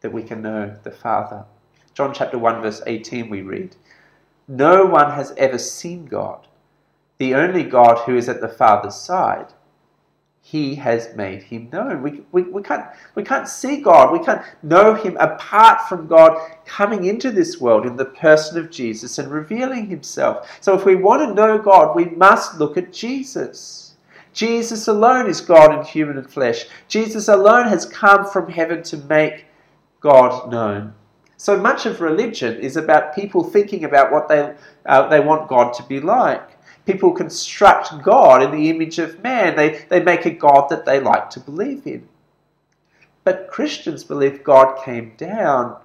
that 0.00 0.14
we 0.14 0.22
can 0.22 0.40
know 0.40 0.74
the 0.84 0.90
Father. 0.90 1.44
John 1.92 2.14
chapter 2.14 2.38
1, 2.38 2.62
verse 2.62 2.80
18, 2.86 3.28
we 3.28 3.42
read, 3.42 3.76
No 4.48 4.86
one 4.86 5.10
has 5.10 5.34
ever 5.36 5.58
seen 5.58 6.06
God, 6.06 6.46
the 7.18 7.34
only 7.34 7.64
God 7.64 7.98
who 8.06 8.16
is 8.16 8.26
at 8.26 8.40
the 8.40 8.48
Father's 8.48 8.96
side 8.96 9.52
he 10.46 10.74
has 10.74 11.16
made 11.16 11.42
him 11.42 11.70
known. 11.72 12.02
We, 12.02 12.20
we, 12.30 12.42
we, 12.42 12.62
can't, 12.62 12.84
we 13.14 13.22
can't 13.22 13.48
see 13.48 13.78
God. 13.78 14.12
We 14.12 14.22
can't 14.22 14.44
know 14.62 14.92
him 14.92 15.16
apart 15.16 15.88
from 15.88 16.06
God 16.06 16.38
coming 16.66 17.06
into 17.06 17.30
this 17.30 17.58
world 17.58 17.86
in 17.86 17.96
the 17.96 18.04
person 18.04 18.58
of 18.58 18.70
Jesus 18.70 19.18
and 19.18 19.32
revealing 19.32 19.86
himself. 19.86 20.58
So 20.60 20.74
if 20.74 20.84
we 20.84 20.96
want 20.96 21.22
to 21.22 21.34
know 21.34 21.56
God, 21.56 21.96
we 21.96 22.04
must 22.04 22.58
look 22.58 22.76
at 22.76 22.92
Jesus. 22.92 23.94
Jesus 24.34 24.86
alone 24.86 25.30
is 25.30 25.40
God 25.40 25.78
in 25.78 25.82
human 25.82 26.22
flesh. 26.22 26.66
Jesus 26.88 27.28
alone 27.28 27.68
has 27.68 27.86
come 27.86 28.26
from 28.26 28.50
heaven 28.50 28.82
to 28.82 28.98
make 28.98 29.46
God 30.00 30.52
known. 30.52 30.92
So 31.38 31.58
much 31.58 31.86
of 31.86 32.02
religion 32.02 32.60
is 32.60 32.76
about 32.76 33.14
people 33.14 33.42
thinking 33.42 33.84
about 33.84 34.12
what 34.12 34.28
they, 34.28 34.54
uh, 34.84 35.08
they 35.08 35.20
want 35.20 35.48
God 35.48 35.72
to 35.72 35.82
be 35.84 36.00
like 36.00 36.53
people 36.86 37.12
construct 37.12 38.02
God 38.02 38.42
in 38.42 38.50
the 38.50 38.70
image 38.70 38.98
of 38.98 39.22
man. 39.22 39.56
They, 39.56 39.84
they 39.88 40.02
make 40.02 40.26
a 40.26 40.30
God 40.30 40.68
that 40.68 40.84
they 40.84 41.00
like 41.00 41.30
to 41.30 41.40
believe 41.40 41.86
in. 41.86 42.08
But 43.24 43.48
Christians 43.50 44.04
believe 44.04 44.44
God 44.44 44.82
came 44.84 45.14
down. 45.16 45.78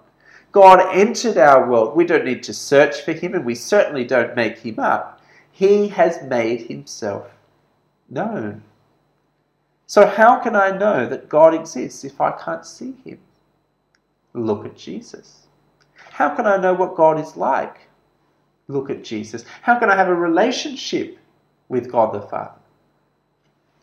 God 0.52 0.80
entered 0.94 1.38
our 1.38 1.70
world. 1.70 1.96
We 1.96 2.06
don't 2.06 2.26
need 2.26 2.44
to 2.44 2.54
search 2.54 3.02
for 3.02 3.14
him, 3.14 3.34
and 3.34 3.46
we 3.46 3.56
certainly 3.56 4.04
don't 4.04 4.36
make 4.36 4.60
him 4.60 4.80
up. 4.80 5.22
He 5.52 5.90
has 5.90 6.22
made 6.24 6.62
himself 6.62 7.32
known. 8.10 8.64
So, 9.86 10.06
how 10.06 10.40
can 10.40 10.56
I 10.56 10.76
know 10.76 11.08
that 11.08 11.30
God 11.30 11.54
exists 11.54 12.04
if 12.04 12.20
I 12.20 12.32
can't 12.32 12.66
see 12.66 12.96
him? 13.04 13.20
Look 14.34 14.66
at 14.66 14.78
Jesus. 14.78 15.48
How 16.12 16.36
can 16.36 16.46
I 16.46 16.58
know 16.58 16.74
what 16.74 16.96
God 16.96 17.20
is 17.20 17.36
like? 17.36 17.89
Look 18.70 18.92
at 18.92 19.04
Jesus. 19.04 19.44
How 19.64 19.80
can 19.80 19.90
I 19.90 19.96
have 19.96 20.10
a 20.10 20.16
relationship 20.16 21.18
with 21.70 21.92
God 21.92 22.14
the 22.14 22.22
Father? 22.22 22.54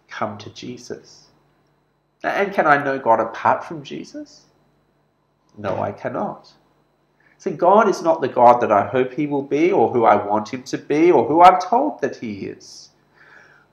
Come 0.08 0.38
to 0.38 0.50
Jesus. 0.50 1.26
And 2.22 2.54
can 2.54 2.68
I 2.68 2.82
know 2.82 2.96
God 2.96 3.18
apart 3.18 3.64
from 3.64 3.82
Jesus? 3.82 4.44
No, 5.58 5.82
I 5.82 5.90
cannot. 5.90 6.52
See, 7.36 7.50
God 7.50 7.88
is 7.88 8.00
not 8.00 8.20
the 8.20 8.28
God 8.28 8.60
that 8.60 8.70
I 8.70 8.86
hope 8.86 9.12
He 9.12 9.26
will 9.26 9.42
be, 9.42 9.72
or 9.72 9.92
who 9.92 10.04
I 10.04 10.24
want 10.24 10.54
Him 10.54 10.62
to 10.64 10.78
be, 10.78 11.10
or 11.10 11.26
who 11.26 11.42
I'm 11.42 11.60
told 11.60 12.00
that 12.00 12.16
He 12.16 12.46
is. 12.46 12.90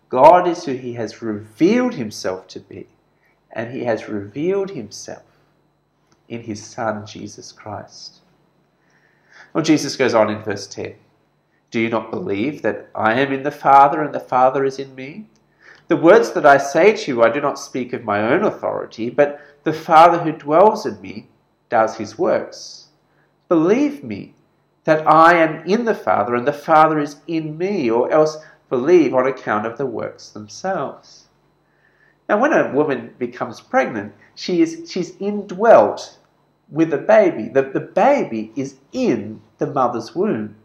God 0.10 0.48
is 0.48 0.66
who 0.66 0.74
He 0.74 0.94
has 0.94 1.22
revealed 1.22 1.94
Himself 1.94 2.48
to 2.50 2.60
be, 2.60 2.88
and 3.52 3.72
He 3.72 3.84
has 3.84 4.10
revealed 4.10 4.72
Himself 4.72 5.24
in 6.28 6.42
His 6.42 6.66
Son, 6.66 7.06
Jesus 7.06 7.52
Christ. 7.52 8.23
Well, 9.54 9.64
Jesus 9.64 9.96
goes 9.96 10.16
on 10.16 10.32
in 10.32 10.42
verse 10.42 10.66
10 10.66 10.96
Do 11.70 11.80
you 11.80 11.90
not 11.90 12.10
believe 12.10 12.64
that 12.64 12.90
I 12.96 13.14
am 13.20 13.32
in 13.32 13.44
the 13.44 13.52
Father, 13.52 14.02
and 14.02 14.14
the 14.14 14.20
Father 14.20 14.66
is 14.66 14.80
in 14.80 14.96
me? 14.96 15.28
The 15.90 15.98
words 15.98 16.32
that 16.32 16.46
I 16.46 16.58
say 16.58 16.96
to 16.96 17.12
you, 17.12 17.22
I 17.22 17.30
do 17.30 17.40
not 17.40 17.60
speak 17.60 17.94
of 17.94 18.04
my 18.04 18.22
own 18.22 18.44
authority, 18.44 19.12
but 19.12 19.40
the 19.64 19.74
Father 19.74 20.20
who 20.20 20.32
dwells 20.32 20.88
in 20.88 21.00
me 21.02 21.28
does 21.70 21.98
His 21.98 22.18
works. 22.18 22.88
Believe 23.48 24.04
me 24.04 24.34
that 24.86 25.08
I 25.08 25.36
am 25.36 25.64
in 25.66 25.86
the 25.86 25.96
Father 25.96 26.36
and 26.36 26.48
the 26.48 26.54
Father 26.54 27.00
is 27.00 27.18
in 27.28 27.56
me, 27.56 27.92
or 27.92 28.12
else 28.12 28.38
believe 28.70 29.14
on 29.14 29.28
account 29.28 29.68
of 29.68 29.78
the 29.78 29.86
works 29.86 30.30
themselves. 30.30 31.28
Now, 32.28 32.40
when 32.40 32.54
a 32.54 32.74
woman 32.74 33.14
becomes 33.20 33.62
pregnant, 33.62 34.14
she 34.34 34.62
is, 34.62 34.90
she's 34.90 35.16
indwelt 35.18 36.18
with 36.74 36.92
a 36.92 36.98
baby. 36.98 37.48
The, 37.48 37.62
the 37.62 37.80
baby 37.80 38.52
is 38.56 38.76
in 38.92 39.40
the 39.60 39.68
mother's 39.68 40.14
womb. 40.16 40.56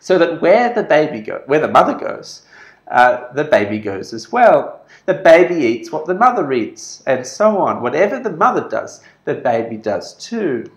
So 0.00 0.18
that 0.18 0.42
where 0.42 0.74
the 0.74 0.82
baby 0.82 1.20
go, 1.20 1.42
where 1.46 1.60
the 1.60 1.68
mother 1.68 1.94
goes, 1.94 2.42
uh, 2.90 3.32
the 3.32 3.44
baby 3.44 3.78
goes 3.78 4.12
as 4.12 4.30
well. 4.30 4.84
The 5.06 5.14
baby 5.14 5.54
eats 5.54 5.90
what 5.90 6.06
the 6.06 6.14
mother 6.14 6.52
eats, 6.52 7.02
and 7.06 7.26
so 7.26 7.58
on. 7.58 7.80
Whatever 7.80 8.18
the 8.18 8.36
mother 8.36 8.68
does, 8.68 9.02
the 9.24 9.34
baby 9.34 9.76
does 9.76 10.14
too. 10.14 10.70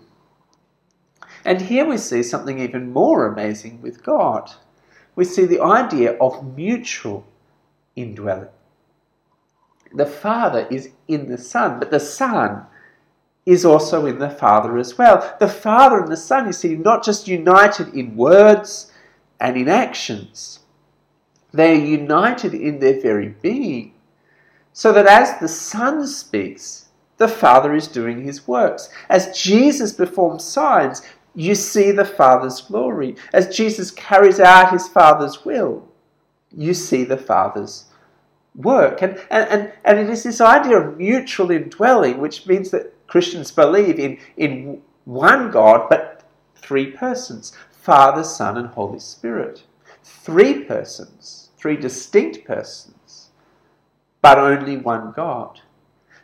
And 1.44 1.60
here 1.60 1.84
we 1.84 1.98
see 1.98 2.22
something 2.22 2.58
even 2.60 2.92
more 2.92 3.26
amazing 3.26 3.82
with 3.82 4.02
God. 4.02 4.50
We 5.16 5.24
see 5.24 5.46
the 5.46 5.60
idea 5.60 6.12
of 6.20 6.56
mutual 6.56 7.26
indwelling. 7.96 8.48
The 9.92 10.06
Father 10.06 10.66
is 10.70 10.90
in 11.08 11.28
the 11.28 11.38
Son, 11.38 11.78
but 11.78 11.90
the 11.90 12.00
Son 12.00 12.66
is 13.48 13.64
also 13.64 14.04
in 14.04 14.18
the 14.18 14.28
Father 14.28 14.76
as 14.76 14.98
well. 14.98 15.34
The 15.40 15.48
Father 15.48 16.00
and 16.00 16.12
the 16.12 16.18
Son, 16.18 16.46
you 16.46 16.52
see, 16.52 16.76
not 16.76 17.02
just 17.02 17.26
united 17.26 17.94
in 17.94 18.14
words 18.14 18.92
and 19.40 19.56
in 19.56 19.68
actions, 19.68 20.60
they 21.52 21.72
are 21.72 21.84
united 21.84 22.52
in 22.52 22.78
their 22.78 23.00
very 23.00 23.28
being. 23.40 23.94
So 24.74 24.92
that 24.92 25.06
as 25.06 25.40
the 25.40 25.48
Son 25.48 26.06
speaks, 26.06 26.88
the 27.16 27.26
Father 27.26 27.74
is 27.74 27.88
doing 27.88 28.22
his 28.22 28.46
works. 28.46 28.90
As 29.08 29.40
Jesus 29.40 29.94
performs 29.94 30.44
signs, 30.44 31.00
you 31.34 31.54
see 31.54 31.90
the 31.90 32.04
Father's 32.04 32.60
glory. 32.60 33.16
As 33.32 33.56
Jesus 33.56 33.90
carries 33.90 34.40
out 34.40 34.72
his 34.72 34.88
Father's 34.88 35.46
will, 35.46 35.88
you 36.54 36.74
see 36.74 37.02
the 37.02 37.16
Father's 37.16 37.86
work. 38.54 39.00
And, 39.00 39.18
and, 39.30 39.48
and, 39.48 39.72
and 39.86 39.98
it 39.98 40.10
is 40.10 40.22
this 40.22 40.42
idea 40.42 40.78
of 40.78 40.98
mutual 40.98 41.50
indwelling, 41.50 42.18
which 42.18 42.46
means 42.46 42.70
that 42.72 42.92
Christians 43.08 43.50
believe 43.50 43.98
in, 43.98 44.18
in 44.36 44.80
one 45.04 45.50
God, 45.50 45.88
but 45.90 46.24
three 46.54 46.92
persons 46.92 47.52
Father, 47.72 48.22
Son, 48.22 48.56
and 48.56 48.68
Holy 48.68 49.00
Spirit. 49.00 49.64
Three 50.04 50.64
persons, 50.64 51.50
three 51.56 51.76
distinct 51.76 52.44
persons, 52.44 53.30
but 54.22 54.38
only 54.38 54.76
one 54.76 55.12
God 55.16 55.60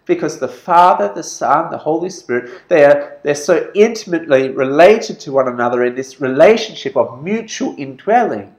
because 0.06 0.38
the 0.38 0.48
Father, 0.48 1.12
the 1.14 1.22
Son, 1.22 1.70
the 1.70 1.78
Holy 1.78 2.10
Spirit, 2.10 2.68
they 2.68 2.84
are, 2.84 3.18
they're 3.22 3.34
so 3.34 3.70
intimately 3.74 4.50
related 4.50 5.18
to 5.20 5.32
one 5.32 5.48
another 5.48 5.84
in 5.84 5.94
this 5.94 6.20
relationship 6.20 6.96
of 6.96 7.22
mutual 7.22 7.74
indwelling 7.78 8.54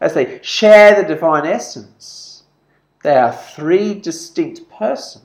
as 0.00 0.14
they 0.14 0.40
share 0.42 0.94
the 0.94 1.06
divine 1.06 1.46
essence. 1.46 2.44
They 3.02 3.16
are 3.16 3.32
three 3.32 3.94
distinct 3.94 4.70
persons, 4.70 5.24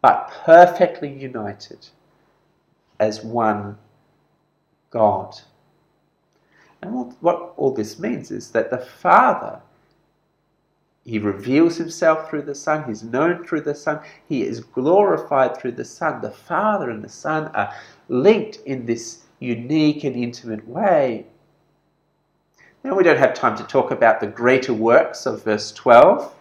but 0.00 0.32
perfectly 0.44 1.12
united 1.12 1.88
as 3.00 3.24
one 3.24 3.78
God. 4.90 5.34
And 6.80 7.14
what 7.20 7.54
all 7.56 7.72
this 7.72 7.98
means 7.98 8.30
is 8.30 8.50
that 8.52 8.70
the 8.70 8.78
Father 8.78 9.60
he 11.08 11.18
reveals 11.18 11.78
himself 11.78 12.28
through 12.28 12.42
the 12.42 12.54
Son. 12.54 12.84
He's 12.84 13.02
known 13.02 13.42
through 13.42 13.62
the 13.62 13.74
Son. 13.74 14.00
He 14.28 14.42
is 14.42 14.60
glorified 14.60 15.56
through 15.56 15.72
the 15.72 15.84
Son. 15.84 16.20
The 16.20 16.30
Father 16.30 16.90
and 16.90 17.02
the 17.02 17.08
Son 17.08 17.46
are 17.54 17.72
linked 18.10 18.56
in 18.66 18.84
this 18.84 19.24
unique 19.38 20.04
and 20.04 20.14
intimate 20.14 20.68
way. 20.68 21.24
Now, 22.84 22.94
we 22.94 23.04
don't 23.04 23.16
have 23.18 23.32
time 23.32 23.56
to 23.56 23.64
talk 23.64 23.90
about 23.90 24.20
the 24.20 24.26
greater 24.26 24.74
works 24.74 25.24
of 25.24 25.44
verse 25.44 25.72
12. 25.72 26.34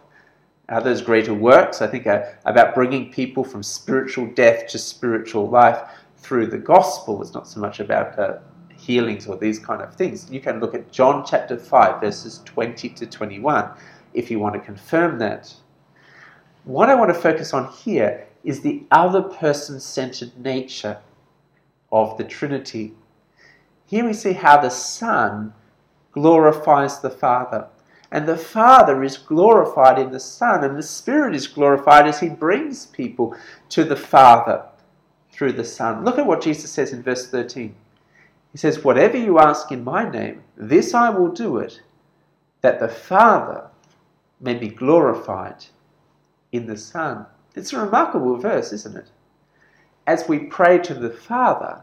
Uh, 0.69 0.79
those 0.81 1.01
greater 1.01 1.33
works, 1.33 1.81
I 1.81 1.87
think, 1.87 2.07
are 2.07 2.37
about 2.45 2.75
bringing 2.75 3.11
people 3.11 3.43
from 3.43 3.63
spiritual 3.63 4.27
death 4.27 4.67
to 4.67 4.77
spiritual 4.77 5.49
life 5.49 5.79
through 6.17 6.47
the 6.47 6.57
gospel. 6.57 7.21
It's 7.21 7.33
not 7.33 7.47
so 7.47 7.61
much 7.61 7.79
about 7.79 8.19
uh, 8.19 8.39
healings 8.75 9.27
or 9.27 9.37
these 9.37 9.59
kind 9.59 9.81
of 9.81 9.95
things. 9.95 10.29
You 10.29 10.41
can 10.41 10.59
look 10.59 10.75
at 10.75 10.91
John 10.91 11.25
chapter 11.25 11.57
5, 11.57 12.01
verses 12.01 12.41
20 12.45 12.89
to 12.89 13.05
21 13.05 13.69
if 14.13 14.31
you 14.31 14.39
want 14.39 14.55
to 14.55 14.59
confirm 14.59 15.19
that. 15.19 15.53
What 16.63 16.89
I 16.89 16.95
want 16.95 17.13
to 17.13 17.19
focus 17.19 17.53
on 17.53 17.71
here 17.71 18.27
is 18.43 18.61
the 18.61 18.83
other 18.91 19.21
person 19.21 19.79
centered 19.79 20.37
nature 20.37 20.97
of 21.91 22.17
the 22.17 22.23
Trinity. 22.23 22.93
Here 23.85 24.05
we 24.05 24.13
see 24.13 24.33
how 24.33 24.59
the 24.59 24.69
Son 24.69 25.53
glorifies 26.11 26.99
the 26.99 27.09
Father. 27.09 27.67
And 28.11 28.27
the 28.27 28.37
Father 28.37 29.03
is 29.03 29.17
glorified 29.17 29.99
in 29.99 30.11
the 30.11 30.19
Son, 30.19 30.63
and 30.63 30.77
the 30.77 30.83
Spirit 30.83 31.35
is 31.35 31.47
glorified 31.47 32.07
as 32.07 32.19
He 32.19 32.29
brings 32.29 32.85
people 32.85 33.35
to 33.69 33.83
the 33.83 33.97
Father 33.97 34.63
through 35.31 35.53
the 35.53 35.65
Son. 35.65 36.05
Look 36.05 36.17
at 36.17 36.25
what 36.25 36.41
Jesus 36.41 36.71
says 36.71 36.93
in 36.93 37.03
verse 37.03 37.29
13. 37.29 37.75
He 38.51 38.57
says, 38.57 38.83
Whatever 38.83 39.17
you 39.17 39.39
ask 39.39 39.71
in 39.71 39.83
my 39.83 40.09
name, 40.09 40.43
this 40.55 40.93
I 40.93 41.09
will 41.09 41.27
do 41.27 41.57
it, 41.57 41.81
that 42.61 42.79
the 42.79 42.87
Father 42.87 43.69
may 44.39 44.53
be 44.53 44.69
glorified 44.69 45.65
in 46.51 46.65
the 46.65 46.77
Son. 46.77 47.25
It's 47.55 47.73
a 47.73 47.79
remarkable 47.79 48.37
verse, 48.37 48.71
isn't 48.71 48.95
it? 48.95 49.09
As 50.05 50.29
we 50.29 50.39
pray 50.39 50.77
to 50.79 50.93
the 50.93 51.09
Father, 51.09 51.81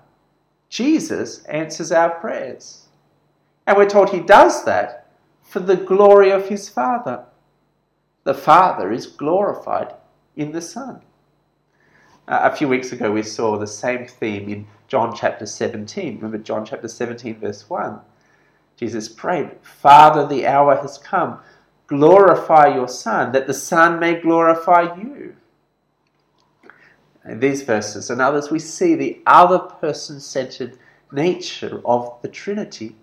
Jesus 0.69 1.45
answers 1.45 1.93
our 1.93 2.11
prayers. 2.11 2.88
And 3.66 3.76
we're 3.76 3.88
told 3.88 4.11
he 4.11 4.21
does 4.21 4.64
that 4.64 5.03
for 5.44 5.60
the 5.60 5.76
glory 5.76 6.30
of 6.30 6.48
his 6.48 6.68
Father. 6.68 7.24
The 8.24 8.34
Father 8.34 8.90
is 8.90 9.06
glorified 9.06 9.94
in 10.34 10.50
the 10.50 10.62
Son. 10.62 11.00
Uh, 12.26 12.40
a 12.42 12.56
few 12.56 12.66
weeks 12.66 12.90
ago, 12.90 13.12
we 13.12 13.22
saw 13.22 13.56
the 13.56 13.66
same 13.66 14.06
theme 14.06 14.48
in 14.48 14.66
John 14.88 15.14
chapter 15.14 15.46
17. 15.46 16.16
Remember 16.16 16.38
John 16.38 16.64
chapter 16.64 16.88
17, 16.88 17.38
verse 17.38 17.68
1? 17.68 18.00
Jesus 18.76 19.08
prayed, 19.08 19.50
Father, 19.62 20.26
the 20.26 20.46
hour 20.46 20.76
has 20.76 20.98
come 20.98 21.38
glorify 21.86 22.74
your 22.74 22.88
Son, 22.88 23.32
that 23.32 23.46
the 23.46 23.54
Son 23.54 23.98
may 24.00 24.20
glorify 24.20 24.94
you. 24.96 25.36
In 27.24 27.40
these 27.40 27.62
verses 27.62 28.10
and 28.10 28.20
others, 28.20 28.50
we 28.50 28.58
see 28.58 28.94
the 28.94 29.20
other 29.26 29.58
person 29.58 30.20
centered 30.20 30.78
nature 31.12 31.80
of 31.84 32.20
the 32.22 32.28
Trinity. 32.28 32.96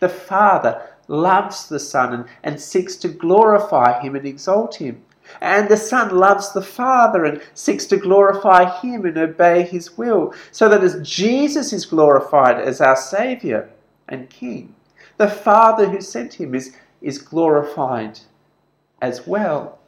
The 0.00 0.08
Father 0.08 0.90
loves 1.08 1.68
the 1.68 1.80
Son 1.80 2.12
and, 2.12 2.24
and 2.42 2.60
seeks 2.60 2.96
to 2.96 3.08
glorify 3.08 4.00
him 4.00 4.16
and 4.16 4.26
exalt 4.26 4.76
him. 4.76 5.02
And 5.40 5.68
the 5.68 5.76
Son 5.76 6.16
loves 6.16 6.52
the 6.52 6.62
Father 6.62 7.24
and 7.24 7.42
seeks 7.54 7.84
to 7.86 7.96
glorify 7.96 8.78
him 8.80 9.04
and 9.04 9.18
obey 9.18 9.62
his 9.62 9.96
will, 9.98 10.34
so 10.52 10.68
that 10.68 10.84
as 10.84 11.06
Jesus 11.08 11.72
is 11.72 11.84
glorified 11.84 12.60
as 12.60 12.80
our 12.80 12.96
Saviour 12.96 13.68
and 14.08 14.30
King, 14.30 14.74
the 15.16 15.28
Father 15.28 15.88
who 15.88 16.00
sent 16.00 16.34
him 16.34 16.54
is 16.54 16.76
is 17.00 17.18
glorified 17.18 18.18
as 19.00 19.26
well. 19.26 19.78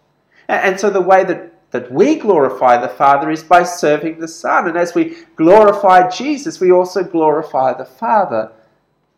And 0.48 0.78
so 0.78 0.90
the 0.90 1.00
way 1.00 1.24
that, 1.24 1.70
that 1.72 1.90
we 1.90 2.16
glorify 2.16 2.76
the 2.80 2.88
Father 2.88 3.30
is 3.30 3.42
by 3.42 3.62
serving 3.64 4.18
the 4.18 4.28
Son. 4.28 4.68
And 4.68 4.76
as 4.76 4.94
we 4.94 5.16
glorify 5.36 6.08
Jesus, 6.08 6.60
we 6.60 6.70
also 6.70 7.02
glorify 7.02 7.72
the 7.72 7.84
Father 7.84 8.52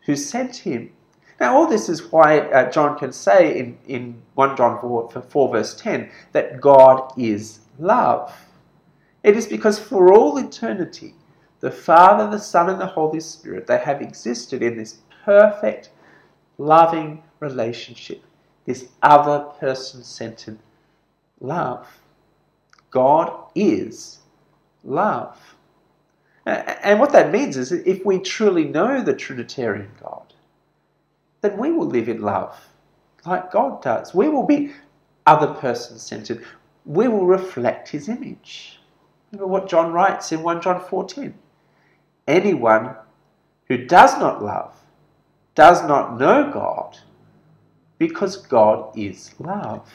who 0.02 0.16
sent 0.16 0.56
him. 0.56 0.92
Now, 1.40 1.56
all 1.56 1.66
this 1.66 1.88
is 1.88 2.12
why 2.12 2.40
uh, 2.40 2.70
John 2.70 2.98
can 2.98 3.12
say 3.12 3.58
in, 3.58 3.78
in 3.88 4.22
1 4.34 4.56
John 4.58 4.78
4, 4.78 5.10
4, 5.10 5.48
verse 5.48 5.74
10, 5.74 6.10
that 6.32 6.60
God 6.60 7.12
is 7.16 7.60
love. 7.78 8.34
It 9.22 9.36
is 9.36 9.46
because 9.46 9.78
for 9.78 10.12
all 10.12 10.36
eternity, 10.36 11.14
the 11.60 11.70
Father, 11.70 12.30
the 12.30 12.38
Son, 12.38 12.68
and 12.68 12.78
the 12.80 12.86
Holy 12.86 13.20
Spirit, 13.20 13.66
they 13.66 13.78
have 13.78 14.02
existed 14.02 14.62
in 14.62 14.76
this 14.76 14.98
perfect, 15.24 15.90
loving 16.58 17.22
relationship, 17.40 18.22
this 18.66 18.88
other 19.02 19.40
person 19.58 20.04
centered 20.04 20.58
love. 21.40 21.86
God 22.90 23.44
is 23.54 24.18
love. 24.84 25.38
And 26.44 26.98
what 26.98 27.12
that 27.12 27.30
means 27.30 27.56
is 27.56 27.70
that 27.70 27.86
if 27.86 28.04
we 28.04 28.18
truly 28.18 28.64
know 28.64 29.02
the 29.02 29.14
Trinitarian 29.14 29.90
God, 30.02 30.34
then 31.40 31.56
we 31.56 31.72
will 31.72 31.86
live 31.86 32.08
in 32.08 32.22
love 32.22 32.58
like 33.26 33.50
God 33.50 33.82
does. 33.82 34.14
We 34.14 34.28
will 34.28 34.46
be 34.46 34.72
other 35.26 35.54
person 35.54 35.98
centered. 35.98 36.44
We 36.84 37.08
will 37.08 37.26
reflect 37.26 37.88
his 37.88 38.08
image. 38.08 38.80
Remember 39.32 39.46
what 39.46 39.68
John 39.68 39.92
writes 39.92 40.32
in 40.32 40.42
1 40.42 40.62
John 40.62 40.80
14. 40.80 41.34
Anyone 42.26 42.94
who 43.66 43.86
does 43.86 44.18
not 44.18 44.42
love 44.42 44.74
does 45.54 45.82
not 45.84 46.18
know 46.18 46.50
God 46.52 46.98
because 47.98 48.36
God 48.36 48.96
is 48.98 49.34
love. 49.38 49.88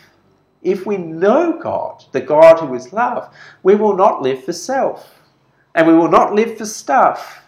If 0.61 0.85
we 0.85 0.97
know 0.97 1.59
God, 1.59 2.03
the 2.11 2.21
God 2.21 2.59
who 2.59 2.73
is 2.75 2.93
love, 2.93 3.33
we 3.63 3.75
will 3.75 3.95
not 3.95 4.21
live 4.21 4.43
for 4.43 4.53
self 4.53 5.19
and 5.73 5.87
we 5.87 5.93
will 5.93 6.09
not 6.09 6.33
live 6.33 6.57
for 6.57 6.65
stuff. 6.65 7.41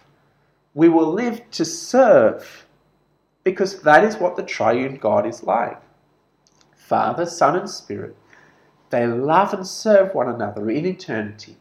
We 0.73 0.89
will 0.89 1.11
live 1.11 1.49
to 1.51 1.65
serve 1.65 2.66
because 3.47 3.81
that 3.83 4.03
is 4.03 4.17
what 4.17 4.35
the 4.35 4.43
triune 4.43 4.97
God 4.97 5.25
is 5.25 5.41
like. 5.41 5.79
Father, 6.75 7.25
Son, 7.25 7.55
and 7.55 7.69
Spirit, 7.69 8.13
they 8.89 9.07
love 9.07 9.53
and 9.53 9.65
serve 9.65 10.13
one 10.13 10.27
another 10.27 10.69
in 10.69 10.85
eternity 10.85 11.55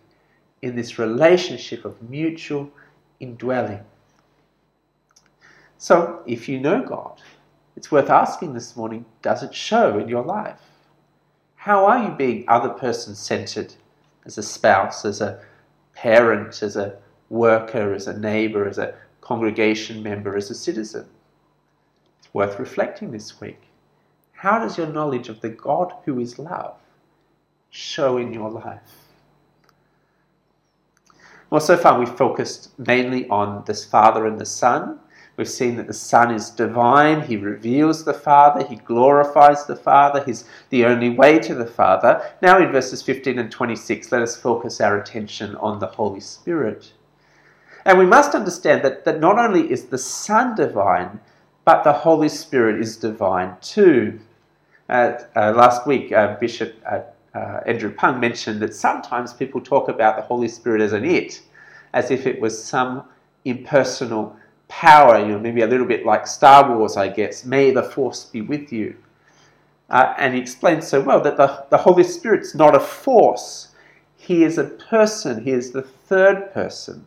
in 0.62 0.74
this 0.74 0.98
relationship 0.98 1.84
of 1.84 2.02
mutual 2.10 2.68
indwelling. 3.20 3.84
So, 5.78 6.24
if 6.26 6.48
you 6.48 6.58
know 6.58 6.82
God, 6.82 7.22
it's 7.76 7.92
worth 7.92 8.10
asking 8.10 8.54
this 8.54 8.74
morning 8.74 9.04
does 9.22 9.44
it 9.44 9.54
show 9.54 9.96
in 9.96 10.08
your 10.08 10.24
life? 10.24 10.62
How 11.54 11.86
are 11.86 12.02
you 12.02 12.16
being 12.16 12.46
other 12.48 12.70
person 12.70 13.14
centered 13.14 13.74
as 14.24 14.38
a 14.38 14.42
spouse, 14.42 15.04
as 15.04 15.20
a 15.20 15.40
parent, 15.94 16.64
as 16.64 16.74
a 16.74 16.98
worker, 17.30 17.94
as 17.94 18.08
a 18.08 18.18
neighbor, 18.18 18.68
as 18.68 18.78
a 18.78 18.92
congregation 19.20 20.02
member, 20.02 20.36
as 20.36 20.50
a 20.50 20.54
citizen? 20.56 21.06
It's 22.26 22.34
worth 22.34 22.58
reflecting 22.58 23.12
this 23.12 23.40
week. 23.40 23.60
How 24.32 24.58
does 24.58 24.76
your 24.76 24.88
knowledge 24.88 25.28
of 25.28 25.40
the 25.40 25.48
God 25.48 25.92
who 26.04 26.18
is 26.18 26.40
love 26.40 26.74
show 27.70 28.18
in 28.18 28.32
your 28.32 28.50
life? 28.50 29.12
Well, 31.50 31.60
so 31.60 31.76
far 31.76 31.98
we've 31.98 32.08
focused 32.08 32.76
mainly 32.80 33.28
on 33.28 33.62
this 33.66 33.84
Father 33.84 34.26
and 34.26 34.40
the 34.40 34.46
Son. 34.46 34.98
We've 35.36 35.48
seen 35.48 35.76
that 35.76 35.86
the 35.86 35.92
Son 35.92 36.34
is 36.34 36.50
divine. 36.50 37.22
He 37.22 37.36
reveals 37.36 38.04
the 38.04 38.14
Father. 38.14 38.66
He 38.66 38.76
glorifies 38.76 39.64
the 39.64 39.76
Father. 39.76 40.24
He's 40.24 40.46
the 40.70 40.84
only 40.84 41.10
way 41.10 41.38
to 41.38 41.54
the 41.54 41.66
Father. 41.66 42.28
Now, 42.42 42.58
in 42.58 42.72
verses 42.72 43.02
15 43.02 43.38
and 43.38 43.52
26, 43.52 44.10
let 44.10 44.22
us 44.22 44.36
focus 44.36 44.80
our 44.80 44.98
attention 44.98 45.54
on 45.56 45.78
the 45.78 45.86
Holy 45.86 46.20
Spirit. 46.20 46.92
And 47.84 48.00
we 48.00 48.06
must 48.06 48.34
understand 48.34 48.82
that, 48.82 49.04
that 49.04 49.20
not 49.20 49.38
only 49.38 49.70
is 49.70 49.84
the 49.84 49.98
Son 49.98 50.56
divine, 50.56 51.20
but 51.66 51.82
the 51.82 51.92
Holy 51.92 52.28
Spirit 52.28 52.80
is 52.80 52.96
divine 52.96 53.54
too. 53.60 54.18
Uh, 54.88 55.18
uh, 55.34 55.52
last 55.52 55.86
week, 55.86 56.12
uh, 56.12 56.36
Bishop 56.36 56.80
uh, 56.90 57.00
uh, 57.34 57.60
Andrew 57.66 57.92
Pung 57.92 58.20
mentioned 58.20 58.60
that 58.62 58.72
sometimes 58.72 59.34
people 59.34 59.60
talk 59.60 59.88
about 59.88 60.16
the 60.16 60.22
Holy 60.22 60.48
Spirit 60.48 60.80
as 60.80 60.92
an 60.92 61.04
it, 61.04 61.42
as 61.92 62.10
if 62.12 62.24
it 62.24 62.40
was 62.40 62.62
some 62.62 63.02
impersonal 63.44 64.36
power, 64.68 65.18
you 65.18 65.32
know, 65.32 65.40
maybe 65.40 65.62
a 65.62 65.66
little 65.66 65.86
bit 65.86 66.06
like 66.06 66.26
Star 66.26 66.76
Wars, 66.76 66.96
I 66.96 67.08
guess. 67.08 67.44
May 67.44 67.72
the 67.72 67.82
Force 67.82 68.24
be 68.24 68.40
with 68.40 68.72
you. 68.72 68.96
Uh, 69.90 70.14
and 70.18 70.34
he 70.34 70.40
explains 70.40 70.86
so 70.86 71.00
well 71.00 71.20
that 71.20 71.36
the, 71.36 71.66
the 71.70 71.78
Holy 71.78 72.04
Spirit's 72.04 72.54
not 72.54 72.76
a 72.76 72.80
force, 72.80 73.74
he 74.16 74.44
is 74.44 74.56
a 74.56 74.64
person, 74.64 75.42
he 75.42 75.50
is 75.50 75.72
the 75.72 75.82
third 75.82 76.52
person 76.52 77.04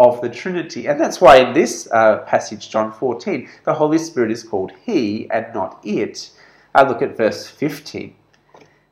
of 0.00 0.22
the 0.22 0.30
Trinity. 0.30 0.86
And 0.86 0.98
that's 0.98 1.20
why 1.20 1.36
in 1.36 1.52
this 1.52 1.86
uh, 1.92 2.20
passage, 2.20 2.70
John 2.70 2.90
14, 2.90 3.46
the 3.64 3.74
Holy 3.74 3.98
Spirit 3.98 4.30
is 4.30 4.42
called 4.42 4.72
He 4.82 5.30
and 5.30 5.52
not 5.52 5.78
it. 5.84 6.30
I 6.74 6.84
look 6.84 7.02
at 7.02 7.18
verse 7.18 7.46
15. 7.46 8.14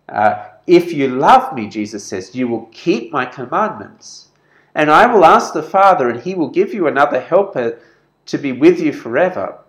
Uh, 0.07 0.49
if 0.67 0.93
you 0.93 1.09
love 1.09 1.55
me, 1.55 1.67
Jesus 1.67 2.05
says, 2.05 2.35
you 2.35 2.47
will 2.47 2.69
keep 2.73 3.11
my 3.11 3.25
commandments. 3.25 4.29
And 4.75 4.91
I 4.91 5.07
will 5.07 5.25
ask 5.25 5.55
the 5.55 5.63
Father, 5.63 6.11
and 6.11 6.21
he 6.21 6.35
will 6.35 6.51
give 6.51 6.75
you 6.75 6.87
another 6.87 7.21
helper 7.21 7.81
to 8.27 8.37
be 8.37 8.53
with 8.53 8.79
you 8.79 8.93
forever, 8.93 9.61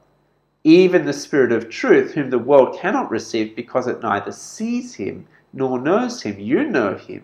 even 0.65 1.05
the 1.05 1.13
Spirit 1.13 1.53
of 1.53 1.69
truth, 1.69 2.15
whom 2.15 2.29
the 2.29 2.37
world 2.37 2.77
cannot 2.77 3.09
receive 3.09 3.55
because 3.55 3.87
it 3.87 4.03
neither 4.03 4.33
sees 4.33 4.95
him 4.95 5.25
nor 5.53 5.79
knows 5.79 6.21
him. 6.21 6.37
You 6.37 6.65
know 6.65 6.95
him, 6.95 7.23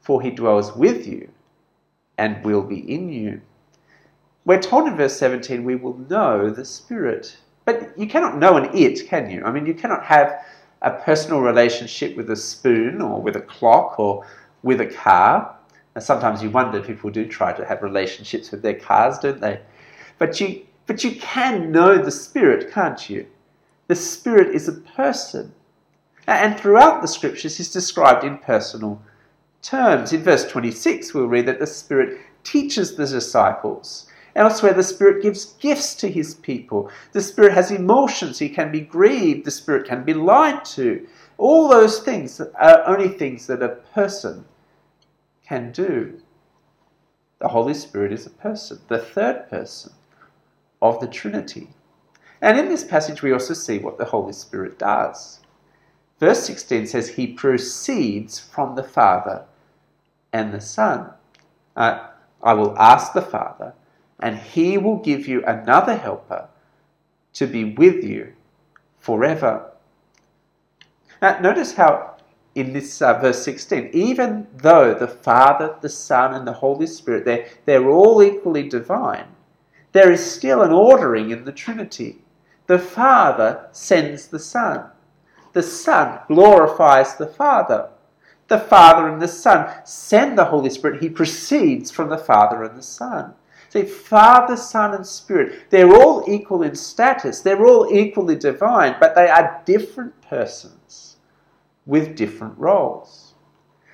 for 0.00 0.22
he 0.22 0.30
dwells 0.30 0.76
with 0.76 1.04
you 1.04 1.30
and 2.20 2.44
will 2.44 2.62
be 2.62 2.78
in 2.78 3.08
you. 3.08 3.40
We're 4.44 4.60
told 4.60 4.86
in 4.86 4.96
verse 4.96 5.16
17 5.16 5.64
we 5.64 5.74
will 5.74 5.96
know 6.10 6.50
the 6.50 6.66
Spirit. 6.66 7.38
But 7.64 7.98
you 7.98 8.06
cannot 8.06 8.36
know 8.36 8.58
an 8.58 8.76
it, 8.76 9.08
can 9.08 9.30
you? 9.30 9.42
I 9.42 9.50
mean, 9.50 9.64
you 9.64 9.72
cannot 9.72 10.04
have 10.04 10.44
a 10.82 10.90
personal 10.90 11.40
relationship 11.40 12.16
with 12.16 12.30
a 12.30 12.36
spoon 12.36 13.00
or 13.00 13.22
with 13.22 13.36
a 13.36 13.40
clock 13.40 13.98
or 13.98 14.26
with 14.62 14.82
a 14.82 14.86
car. 14.86 15.56
And 15.94 16.04
sometimes 16.04 16.42
you 16.42 16.50
wonder 16.50 16.82
people 16.82 17.10
do 17.10 17.26
try 17.26 17.54
to 17.54 17.64
have 17.64 17.82
relationships 17.82 18.50
with 18.50 18.60
their 18.60 18.74
cars, 18.74 19.18
don't 19.18 19.40
they? 19.40 19.60
But 20.18 20.38
you, 20.40 20.66
but 20.86 21.02
you 21.02 21.12
can 21.16 21.72
know 21.72 21.96
the 21.96 22.10
Spirit, 22.10 22.70
can't 22.70 23.08
you? 23.08 23.26
The 23.88 23.96
Spirit 23.96 24.54
is 24.54 24.68
a 24.68 24.72
person. 24.72 25.54
And 26.26 26.60
throughout 26.60 27.00
the 27.00 27.08
scriptures, 27.08 27.56
he's 27.56 27.72
described 27.72 28.24
in 28.24 28.38
personal 28.38 29.00
terms. 29.62 30.12
In 30.12 30.22
verse 30.22 30.46
26, 30.46 31.14
we'll 31.14 31.26
read 31.26 31.46
that 31.46 31.58
the 31.58 31.66
Spirit 31.66 32.20
teaches 32.44 32.94
the 32.94 33.06
disciples. 33.06 34.06
Elsewhere, 34.36 34.72
the 34.72 34.82
Spirit 34.82 35.22
gives 35.22 35.54
gifts 35.54 35.94
to 35.96 36.08
his 36.08 36.34
people. 36.34 36.90
The 37.12 37.20
Spirit 37.20 37.52
has 37.52 37.70
emotions. 37.70 38.38
He 38.38 38.48
can 38.48 38.70
be 38.70 38.80
grieved. 38.80 39.44
The 39.44 39.50
Spirit 39.50 39.86
can 39.86 40.04
be 40.04 40.14
lied 40.14 40.64
to. 40.66 41.06
All 41.36 41.68
those 41.68 42.00
things 42.00 42.40
are 42.40 42.86
only 42.86 43.08
things 43.08 43.46
that 43.46 43.62
a 43.62 43.76
person 43.94 44.44
can 45.44 45.72
do. 45.72 46.20
The 47.40 47.48
Holy 47.48 47.74
Spirit 47.74 48.12
is 48.12 48.26
a 48.26 48.30
person, 48.30 48.80
the 48.88 48.98
third 48.98 49.48
person 49.48 49.92
of 50.82 51.00
the 51.00 51.08
Trinity. 51.08 51.70
And 52.42 52.58
in 52.58 52.68
this 52.68 52.84
passage, 52.84 53.22
we 53.22 53.32
also 53.32 53.54
see 53.54 53.78
what 53.78 53.98
the 53.98 54.04
Holy 54.04 54.32
Spirit 54.32 54.78
does. 54.78 55.40
Verse 56.18 56.44
16 56.44 56.86
says, 56.86 57.08
He 57.08 57.26
proceeds 57.26 58.38
from 58.38 58.74
the 58.74 58.84
Father 58.84 59.44
and 60.32 60.52
the 60.52 60.60
Son. 60.60 61.10
Uh, 61.76 62.08
I 62.42 62.54
will 62.54 62.76
ask 62.78 63.12
the 63.12 63.22
Father, 63.22 63.74
and 64.20 64.38
he 64.38 64.78
will 64.78 64.96
give 64.96 65.26
you 65.26 65.44
another 65.44 65.96
helper 65.96 66.48
to 67.34 67.46
be 67.46 67.64
with 67.64 68.04
you 68.04 68.32
forever. 68.98 69.72
Now, 71.22 71.38
notice 71.40 71.74
how 71.74 72.16
in 72.54 72.72
this 72.72 73.00
uh, 73.00 73.18
verse 73.20 73.42
16, 73.44 73.90
even 73.92 74.46
though 74.56 74.94
the 74.94 75.08
Father, 75.08 75.76
the 75.80 75.88
Son, 75.88 76.34
and 76.34 76.46
the 76.46 76.52
Holy 76.52 76.86
Spirit, 76.86 77.24
they're, 77.24 77.46
they're 77.64 77.88
all 77.88 78.22
equally 78.22 78.68
divine, 78.68 79.26
there 79.92 80.12
is 80.12 80.24
still 80.24 80.62
an 80.62 80.72
ordering 80.72 81.30
in 81.30 81.44
the 81.44 81.52
Trinity. 81.52 82.18
The 82.66 82.78
Father 82.78 83.68
sends 83.72 84.28
the 84.28 84.38
Son. 84.38 84.86
The 85.52 85.62
Son 85.62 86.20
glorifies 86.28 87.16
the 87.16 87.26
Father. 87.26 87.90
The 88.50 88.58
Father 88.58 89.06
and 89.06 89.22
the 89.22 89.28
Son 89.28 89.72
send 89.84 90.36
the 90.36 90.46
Holy 90.46 90.70
Spirit. 90.70 91.00
He 91.00 91.08
proceeds 91.08 91.92
from 91.92 92.08
the 92.08 92.18
Father 92.18 92.64
and 92.64 92.76
the 92.76 92.82
Son. 92.82 93.32
See, 93.68 93.84
Father, 93.84 94.56
Son, 94.56 94.92
and 94.92 95.06
Spirit, 95.06 95.70
they're 95.70 95.94
all 95.94 96.24
equal 96.26 96.64
in 96.64 96.74
status, 96.74 97.42
they're 97.42 97.64
all 97.64 97.86
equally 97.94 98.34
divine, 98.34 98.96
but 98.98 99.14
they 99.14 99.28
are 99.28 99.62
different 99.64 100.20
persons 100.22 101.18
with 101.86 102.16
different 102.16 102.58
roles. 102.58 103.34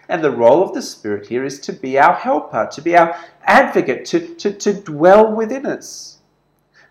And 0.08 0.24
the 0.24 0.30
role 0.30 0.62
of 0.62 0.72
the 0.72 0.80
Spirit 0.80 1.26
here 1.26 1.44
is 1.44 1.60
to 1.60 1.74
be 1.74 1.98
our 1.98 2.14
helper, 2.14 2.66
to 2.72 2.80
be 2.80 2.96
our 2.96 3.14
advocate, 3.42 4.06
to, 4.06 4.34
to, 4.36 4.52
to 4.54 4.72
dwell 4.72 5.36
within 5.36 5.66
us. 5.66 6.20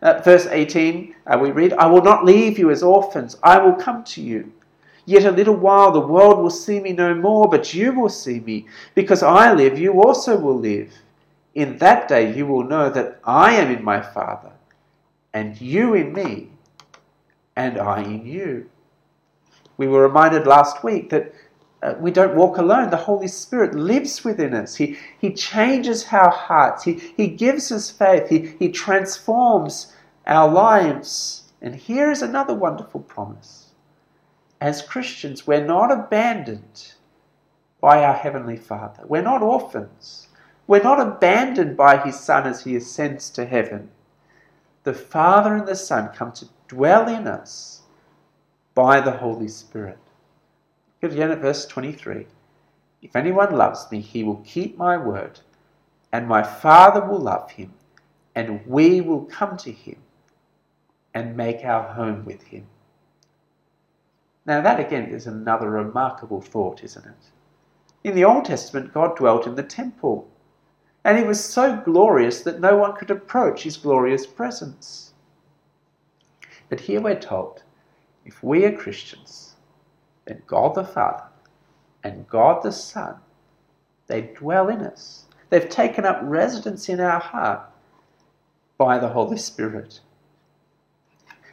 Uh, 0.03 0.21
verse 0.23 0.45
18, 0.45 1.15
uh, 1.25 1.39
we 1.41 1.49
read, 1.49 1.73
I 1.73 1.87
will 1.87 2.03
not 2.03 2.25
leave 2.25 2.59
you 2.59 2.69
as 2.69 2.83
orphans, 2.83 3.37
I 3.41 3.57
will 3.57 3.73
come 3.73 4.03
to 4.03 4.21
you. 4.21 4.53
Yet 5.05 5.25
a 5.25 5.31
little 5.31 5.55
while 5.55 5.91
the 5.91 5.99
world 5.99 6.39
will 6.39 6.49
see 6.49 6.79
me 6.79 6.91
no 6.91 7.13
more, 7.13 7.47
but 7.47 7.73
you 7.73 7.93
will 7.93 8.09
see 8.09 8.39
me. 8.39 8.67
Because 8.95 9.21
I 9.21 9.53
live, 9.53 9.77
you 9.77 10.01
also 10.01 10.37
will 10.37 10.57
live. 10.59 10.93
In 11.53 11.77
that 11.77 12.07
day 12.07 12.35
you 12.35 12.45
will 12.45 12.63
know 12.63 12.89
that 12.89 13.19
I 13.23 13.53
am 13.53 13.71
in 13.71 13.83
my 13.83 14.01
Father, 14.01 14.51
and 15.33 15.59
you 15.61 15.93
in 15.93 16.11
me, 16.11 16.49
and 17.55 17.77
I 17.77 18.01
in 18.01 18.25
you. 18.25 18.69
We 19.77 19.87
were 19.87 20.01
reminded 20.01 20.47
last 20.47 20.83
week 20.83 21.09
that 21.11 21.33
uh, 21.83 21.93
we 21.99 22.09
don't 22.09 22.35
walk 22.35 22.57
alone. 22.57 22.89
The 22.89 22.97
Holy 22.97 23.27
Spirit 23.27 23.75
lives 23.75 24.23
within 24.23 24.53
us. 24.53 24.75
He, 24.75 24.97
he 25.19 25.33
changes 25.33 26.05
our 26.11 26.31
hearts. 26.31 26.83
He, 26.83 26.93
he 27.15 27.27
gives 27.27 27.71
us 27.71 27.91
faith. 27.91 28.27
He, 28.29 28.55
he 28.57 28.69
transforms 28.69 29.93
our 30.25 30.51
lives. 30.51 31.43
And 31.61 31.75
here 31.75 32.09
is 32.09 32.21
another 32.21 32.53
wonderful 32.53 33.01
promise. 33.01 33.64
As 34.65 34.81
Christians, 34.81 35.45
we're 35.45 35.63
not 35.63 35.91
abandoned 35.91 36.93
by 37.79 38.03
our 38.03 38.15
Heavenly 38.15 38.57
Father. 38.57 39.03
We're 39.05 39.21
not 39.21 39.43
orphans. 39.43 40.29
We're 40.65 40.81
not 40.81 40.99
abandoned 40.99 41.77
by 41.77 41.97
His 41.97 42.19
Son 42.19 42.47
as 42.47 42.63
He 42.63 42.75
ascends 42.75 43.29
to 43.29 43.45
heaven. 43.45 43.91
The 44.81 44.95
Father 44.95 45.53
and 45.53 45.67
the 45.67 45.75
Son 45.75 46.09
come 46.15 46.31
to 46.31 46.49
dwell 46.67 47.07
in 47.07 47.27
us 47.27 47.83
by 48.73 49.01
the 49.01 49.11
Holy 49.11 49.49
Spirit. 49.49 49.99
Look 50.99 51.11
again 51.11 51.29
at 51.29 51.41
verse 51.41 51.67
23. 51.67 52.25
If 53.03 53.15
anyone 53.15 53.55
loves 53.55 53.85
me, 53.91 54.01
he 54.01 54.23
will 54.23 54.41
keep 54.43 54.79
my 54.79 54.97
word, 54.97 55.41
and 56.11 56.27
my 56.27 56.41
Father 56.41 57.05
will 57.05 57.19
love 57.19 57.51
him, 57.51 57.71
and 58.33 58.65
we 58.65 58.99
will 58.99 59.25
come 59.25 59.57
to 59.57 59.71
him 59.71 59.97
and 61.13 61.37
make 61.37 61.63
our 61.63 61.93
home 61.93 62.25
with 62.25 62.41
him. 62.41 62.65
Now, 64.45 64.61
that 64.61 64.79
again 64.79 65.05
is 65.05 65.25
another 65.25 65.69
remarkable 65.69 66.41
thought, 66.41 66.83
isn't 66.83 67.05
it? 67.05 67.31
In 68.03 68.13
the 68.13 68.25
Old 68.25 68.45
Testament, 68.45 68.93
God 68.93 69.17
dwelt 69.17 69.47
in 69.47 69.55
the 69.55 69.63
temple, 69.63 70.29
and 71.03 71.17
he 71.17 71.23
was 71.23 71.43
so 71.43 71.81
glorious 71.83 72.41
that 72.41 72.59
no 72.59 72.77
one 72.77 72.93
could 72.95 73.09
approach 73.09 73.63
his 73.63 73.77
glorious 73.77 74.27
presence. 74.27 75.13
But 76.69 76.81
here 76.81 77.01
we're 77.01 77.19
told 77.19 77.63
if 78.25 78.43
we 78.43 78.65
are 78.65 78.71
Christians, 78.71 79.55
then 80.25 80.41
God 80.47 80.75
the 80.75 80.83
Father 80.83 81.25
and 82.03 82.27
God 82.27 82.61
the 82.63 82.71
Son, 82.71 83.15
they 84.07 84.21
dwell 84.21 84.69
in 84.69 84.81
us. 84.81 85.25
They've 85.49 85.69
taken 85.69 86.05
up 86.05 86.19
residence 86.21 86.89
in 86.89 86.99
our 86.99 87.19
heart 87.19 87.61
by 88.77 88.99
the 88.99 89.09
Holy 89.09 89.37
Spirit. 89.37 90.01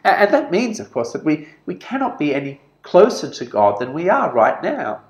And 0.05 0.33
that 0.33 0.51
means, 0.51 0.81
of 0.81 0.93
course, 0.93 1.13
that 1.13 1.25
we, 1.25 1.49
we 1.65 1.75
cannot 1.75 2.19
be 2.19 2.35
any 2.35 2.61
closer 2.83 3.31
to 3.31 3.45
God 3.45 3.79
than 3.79 3.93
we 3.93 4.09
are 4.09 4.33
right 4.33 4.63
now. 4.63 5.03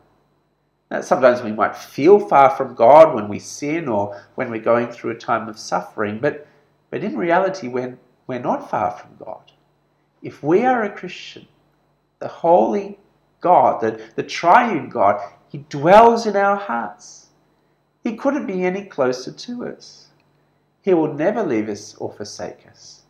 now. 0.91 1.01
Sometimes 1.01 1.43
we 1.43 1.53
might 1.53 1.77
feel 1.77 2.19
far 2.19 2.51
from 2.51 2.75
God 2.75 3.15
when 3.15 3.29
we 3.29 3.39
sin 3.39 3.89
or 3.89 4.23
when 4.35 4.51
we're 4.51 4.61
going 4.61 4.89
through 4.89 5.13
a 5.13 5.19
time 5.19 5.49
of 5.49 5.59
suffering, 5.59 6.19
but, 6.19 6.47
but 6.91 7.03
in 7.03 7.17
reality, 7.17 7.69
we're, 7.69 7.99
we're 8.27 8.39
not 8.39 8.71
far 8.71 8.91
from 8.93 9.17
God. 9.19 9.53
If 10.23 10.43
we 10.43 10.65
are 10.65 10.85
a 10.85 10.91
Christian, 10.95 11.49
the 12.19 12.29
Holy 12.29 12.99
God, 13.41 13.81
the, 13.81 14.01
the 14.15 14.23
triune 14.23 14.89
God, 14.89 15.21
He 15.49 15.65
dwells 15.69 16.27
in 16.27 16.37
our 16.37 16.57
hearts. 16.57 17.29
He 18.05 18.17
couldn't 18.17 18.47
be 18.47 18.65
any 18.65 18.85
closer 18.85 19.33
to 19.33 19.67
us. 19.67 20.09
He 20.83 20.95
will 20.95 21.13
never 21.13 21.43
leave 21.43 21.69
us 21.69 21.95
or 21.97 22.13
forsake 22.13 22.67
us, 22.69 23.03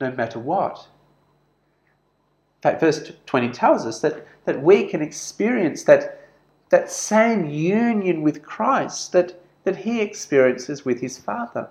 no 0.00 0.10
matter 0.10 0.38
what. 0.38 0.88
In 2.56 2.62
fact, 2.62 2.80
verse 2.80 3.12
20 3.26 3.50
tells 3.50 3.86
us 3.86 4.00
that, 4.00 4.26
that 4.44 4.62
we 4.62 4.88
can 4.88 5.02
experience 5.02 5.84
that, 5.84 6.28
that 6.70 6.90
same 6.90 7.44
union 7.46 8.22
with 8.22 8.42
Christ 8.42 9.12
that, 9.12 9.40
that 9.64 9.76
He 9.76 10.00
experiences 10.00 10.84
with 10.84 11.00
His 11.00 11.18
Father. 11.18 11.68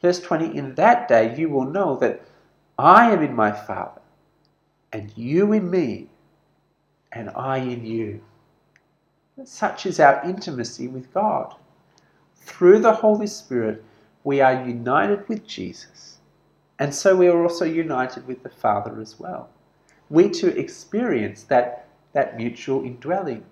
Verse 0.00 0.20
20 0.20 0.56
In 0.56 0.74
that 0.76 1.08
day 1.08 1.36
you 1.36 1.48
will 1.48 1.64
know 1.64 1.96
that 1.96 2.22
I 2.78 3.10
am 3.10 3.22
in 3.22 3.34
my 3.34 3.50
Father, 3.50 4.00
and 4.92 5.12
you 5.16 5.52
in 5.52 5.70
me, 5.70 6.08
and 7.12 7.30
I 7.30 7.58
in 7.58 7.84
you. 7.84 8.22
Such 9.44 9.84
is 9.84 9.98
our 9.98 10.22
intimacy 10.24 10.86
with 10.88 11.12
God. 11.12 11.54
Through 12.36 12.78
the 12.78 12.92
Holy 12.92 13.26
Spirit, 13.26 13.82
we 14.24 14.40
are 14.40 14.66
united 14.66 15.28
with 15.28 15.46
Jesus, 15.46 16.18
and 16.78 16.94
so 16.94 17.16
we 17.16 17.28
are 17.28 17.42
also 17.42 17.64
united 17.64 18.26
with 18.26 18.42
the 18.42 18.48
Father 18.48 19.00
as 19.00 19.18
well. 19.18 19.50
We 20.08 20.30
too 20.30 20.48
experience 20.48 21.42
that, 21.44 21.88
that 22.12 22.36
mutual 22.36 22.84
indwelling. 22.84 23.44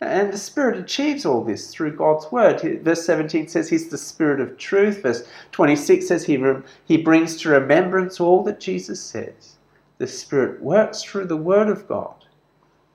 And 0.00 0.32
the 0.32 0.38
Spirit 0.38 0.78
achieves 0.78 1.24
all 1.24 1.42
this 1.42 1.72
through 1.72 1.96
God's 1.96 2.30
Word. 2.30 2.60
Verse 2.82 3.04
17 3.06 3.48
says 3.48 3.68
He's 3.68 3.88
the 3.88 3.98
Spirit 3.98 4.40
of 4.40 4.58
truth. 4.58 5.02
Verse 5.02 5.26
26 5.52 6.06
says 6.06 6.26
He, 6.26 6.42
he 6.84 6.96
brings 6.98 7.36
to 7.38 7.48
remembrance 7.48 8.20
all 8.20 8.42
that 8.44 8.60
Jesus 8.60 9.00
says. 9.00 9.56
The 9.98 10.06
Spirit 10.06 10.62
works 10.62 11.02
through 11.02 11.26
the 11.26 11.36
Word 11.36 11.68
of 11.68 11.88
God, 11.88 12.26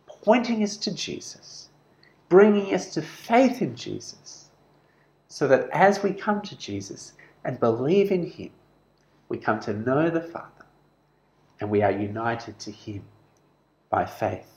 pointing 0.06 0.64
us 0.64 0.78
to 0.78 0.94
Jesus, 0.94 1.70
bringing 2.30 2.74
us 2.74 2.94
to 2.94 3.02
faith 3.02 3.62
in 3.64 3.76
Jesus, 3.76 4.52
so 5.28 5.48
that 5.48 5.70
as 5.72 6.04
we 6.04 6.14
come 6.14 6.42
to 6.44 6.56
Jesus 6.56 7.14
and 7.44 7.60
believe 7.60 8.12
in 8.12 8.28
Him, 8.28 8.52
we 9.28 9.40
come 9.40 9.60
to 9.62 9.74
know 9.74 10.12
the 10.12 10.22
Father 10.22 10.61
and 11.62 11.70
we 11.70 11.84
are 11.84 11.92
united 11.92 12.60
to 12.60 12.72
Him 12.72 13.04
by 13.90 14.06
faith. 14.06 14.48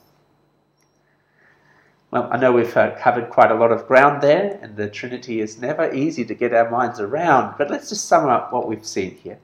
Well, 2.10 2.28
I 2.30 2.38
know 2.38 2.52
we've 2.52 2.76
uh, 2.76 2.96
covered 2.96 3.30
quite 3.30 3.50
a 3.50 3.56
lot 3.56 3.72
of 3.72 3.86
ground 3.86 4.22
there, 4.22 4.58
and 4.62 4.76
the 4.76 4.88
Trinity 4.88 5.40
is 5.40 5.60
never 5.60 5.92
easy 5.92 6.24
to 6.24 6.34
get 6.34 6.54
our 6.54 6.70
minds 6.70 7.00
around, 7.00 7.56
but 7.58 7.70
let's 7.70 7.88
just 7.88 8.06
sum 8.06 8.28
up 8.28 8.52
what 8.52 8.68
we've 8.68 8.86
seen 8.86 9.16
here. 9.16 9.38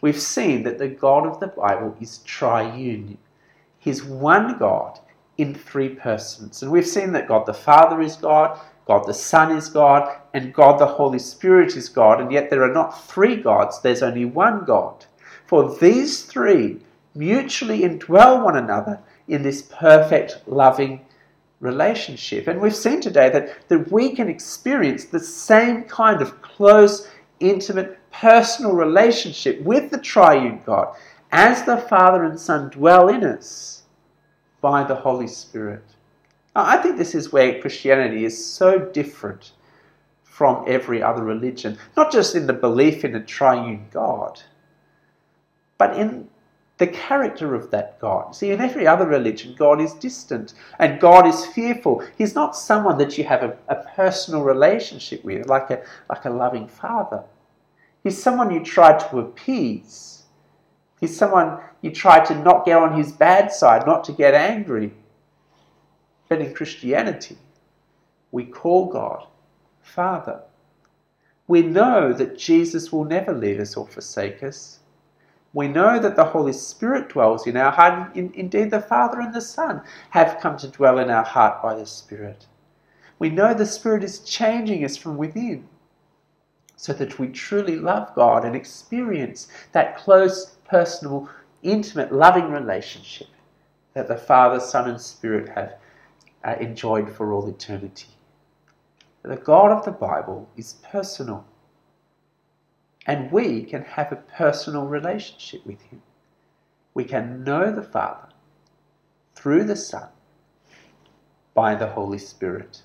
We've 0.00 0.20
seen 0.20 0.64
that 0.64 0.78
the 0.78 0.88
God 0.88 1.26
of 1.26 1.38
the 1.38 1.46
Bible 1.48 1.96
is 2.00 2.18
triune. 2.18 3.18
He's 3.78 4.02
one 4.02 4.58
God 4.58 4.98
in 5.38 5.54
three 5.54 5.90
persons. 5.90 6.62
And 6.62 6.72
we've 6.72 6.86
seen 6.86 7.12
that 7.12 7.28
God 7.28 7.46
the 7.46 7.54
Father 7.54 8.00
is 8.00 8.16
God, 8.16 8.58
God 8.86 9.06
the 9.06 9.14
Son 9.14 9.56
is 9.56 9.68
God, 9.68 10.18
and 10.34 10.52
God 10.52 10.80
the 10.80 10.86
Holy 10.86 11.18
Spirit 11.20 11.76
is 11.76 11.88
God, 11.88 12.20
and 12.20 12.32
yet 12.32 12.50
there 12.50 12.64
are 12.64 12.72
not 12.72 13.06
three 13.06 13.36
gods, 13.36 13.80
there's 13.80 14.02
only 14.02 14.24
one 14.24 14.64
God. 14.64 15.04
For 15.52 15.76
these 15.76 16.22
three 16.22 16.78
mutually 17.14 17.80
indwell 17.80 18.42
one 18.42 18.56
another 18.56 19.00
in 19.28 19.42
this 19.42 19.60
perfect, 19.60 20.38
loving 20.46 21.04
relationship. 21.60 22.48
And 22.48 22.58
we've 22.58 22.74
seen 22.74 23.02
today 23.02 23.28
that, 23.28 23.68
that 23.68 23.92
we 23.92 24.14
can 24.14 24.30
experience 24.30 25.04
the 25.04 25.20
same 25.20 25.82
kind 25.82 26.22
of 26.22 26.40
close, 26.40 27.06
intimate, 27.38 27.98
personal 28.10 28.72
relationship 28.72 29.60
with 29.60 29.90
the 29.90 29.98
triune 29.98 30.62
God 30.64 30.96
as 31.32 31.64
the 31.64 31.76
Father 31.76 32.24
and 32.24 32.40
Son 32.40 32.70
dwell 32.70 33.10
in 33.10 33.22
us 33.22 33.82
by 34.62 34.82
the 34.82 34.94
Holy 34.94 35.28
Spirit. 35.28 35.84
Now, 36.56 36.64
I 36.64 36.78
think 36.78 36.96
this 36.96 37.14
is 37.14 37.30
where 37.30 37.60
Christianity 37.60 38.24
is 38.24 38.42
so 38.42 38.78
different 38.78 39.52
from 40.24 40.64
every 40.66 41.02
other 41.02 41.22
religion, 41.22 41.76
not 41.94 42.10
just 42.10 42.34
in 42.34 42.46
the 42.46 42.54
belief 42.54 43.04
in 43.04 43.14
a 43.14 43.22
triune 43.22 43.88
God, 43.92 44.40
but 45.82 45.96
in 45.96 46.28
the 46.78 46.86
character 46.86 47.56
of 47.56 47.72
that 47.72 47.98
God. 47.98 48.36
See, 48.36 48.52
in 48.52 48.60
every 48.60 48.86
other 48.86 49.04
religion, 49.04 49.56
God 49.58 49.80
is 49.80 49.92
distant 49.94 50.54
and 50.78 51.00
God 51.00 51.26
is 51.26 51.44
fearful. 51.44 52.04
He's 52.16 52.36
not 52.36 52.54
someone 52.54 52.98
that 52.98 53.18
you 53.18 53.24
have 53.24 53.42
a, 53.42 53.56
a 53.66 53.84
personal 53.96 54.44
relationship 54.44 55.24
with, 55.24 55.48
like 55.48 55.70
a, 55.70 55.82
like 56.08 56.24
a 56.24 56.30
loving 56.30 56.68
father. 56.68 57.24
He's 58.04 58.22
someone 58.22 58.52
you 58.52 58.62
try 58.62 58.96
to 58.96 59.18
appease. 59.18 60.22
He's 61.00 61.16
someone 61.16 61.58
you 61.80 61.90
try 61.90 62.24
to 62.26 62.34
not 62.36 62.64
get 62.64 62.76
on 62.76 62.96
his 62.96 63.10
bad 63.10 63.50
side, 63.50 63.84
not 63.84 64.04
to 64.04 64.12
get 64.12 64.34
angry. 64.34 64.92
But 66.28 66.40
in 66.40 66.54
Christianity, 66.54 67.38
we 68.30 68.44
call 68.44 68.86
God 68.86 69.26
Father. 69.82 70.42
We 71.48 71.62
know 71.62 72.12
that 72.12 72.38
Jesus 72.38 72.92
will 72.92 73.04
never 73.04 73.32
leave 73.32 73.58
us 73.58 73.76
or 73.76 73.88
forsake 73.88 74.44
us. 74.44 74.78
We 75.54 75.68
know 75.68 75.98
that 75.98 76.16
the 76.16 76.24
Holy 76.24 76.52
Spirit 76.52 77.10
dwells 77.10 77.46
in 77.46 77.56
our 77.56 77.70
heart. 77.70 78.16
Indeed, 78.16 78.70
the 78.70 78.80
Father 78.80 79.20
and 79.20 79.34
the 79.34 79.40
Son 79.40 79.82
have 80.10 80.40
come 80.40 80.56
to 80.58 80.68
dwell 80.68 80.98
in 80.98 81.10
our 81.10 81.24
heart 81.24 81.62
by 81.62 81.74
the 81.74 81.86
Spirit. 81.86 82.46
We 83.18 83.28
know 83.28 83.52
the 83.52 83.66
Spirit 83.66 84.02
is 84.02 84.20
changing 84.20 84.84
us 84.84 84.96
from 84.96 85.16
within 85.16 85.68
so 86.76 86.92
that 86.94 87.18
we 87.18 87.28
truly 87.28 87.76
love 87.76 88.14
God 88.14 88.44
and 88.44 88.56
experience 88.56 89.46
that 89.72 89.96
close, 89.96 90.56
personal, 90.64 91.28
intimate, 91.62 92.12
loving 92.12 92.50
relationship 92.50 93.28
that 93.94 94.08
the 94.08 94.16
Father, 94.16 94.58
Son, 94.58 94.88
and 94.88 95.00
Spirit 95.00 95.48
have 95.50 95.74
uh, 96.44 96.56
enjoyed 96.60 97.08
for 97.14 97.32
all 97.32 97.48
eternity. 97.48 98.08
The 99.22 99.36
God 99.36 99.70
of 99.70 99.84
the 99.84 99.92
Bible 99.92 100.48
is 100.56 100.74
personal. 100.82 101.44
And 103.06 103.32
we 103.32 103.64
can 103.64 103.82
have 103.82 104.12
a 104.12 104.16
personal 104.16 104.86
relationship 104.86 105.66
with 105.66 105.80
Him. 105.82 106.02
We 106.94 107.04
can 107.04 107.42
know 107.42 107.72
the 107.72 107.82
Father 107.82 108.28
through 109.34 109.64
the 109.64 109.76
Son 109.76 110.08
by 111.54 111.74
the 111.74 111.88
Holy 111.88 112.18
Spirit. 112.18 112.82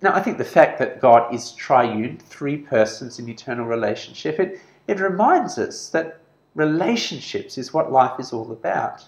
Now, 0.00 0.14
I 0.14 0.22
think 0.22 0.38
the 0.38 0.44
fact 0.44 0.78
that 0.78 1.00
God 1.00 1.34
is 1.34 1.52
triune, 1.52 2.18
three 2.18 2.58
persons 2.58 3.18
in 3.18 3.28
eternal 3.28 3.66
relationship, 3.66 4.38
it, 4.38 4.60
it 4.86 5.00
reminds 5.00 5.58
us 5.58 5.88
that, 5.90 6.20
Relationships 6.54 7.58
is 7.58 7.74
what 7.74 7.90
life 7.90 8.20
is 8.20 8.32
all 8.32 8.52
about. 8.52 9.04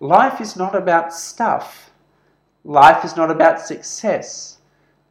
Life 0.00 0.40
is 0.40 0.56
not 0.56 0.74
about 0.74 1.14
stuff. 1.14 1.90
Life 2.64 3.04
is 3.04 3.16
not 3.16 3.30
about 3.30 3.60
success. 3.60 4.58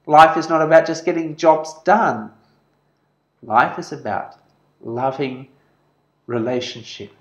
Life 0.05 0.35
is 0.35 0.49
not 0.49 0.61
about 0.61 0.85
just 0.85 1.05
getting 1.05 1.37
jobs 1.37 1.73
done. 1.85 2.31
Life 3.43 3.79
is 3.79 3.91
about 3.91 4.35
loving 4.81 5.47
relationship. 6.27 7.11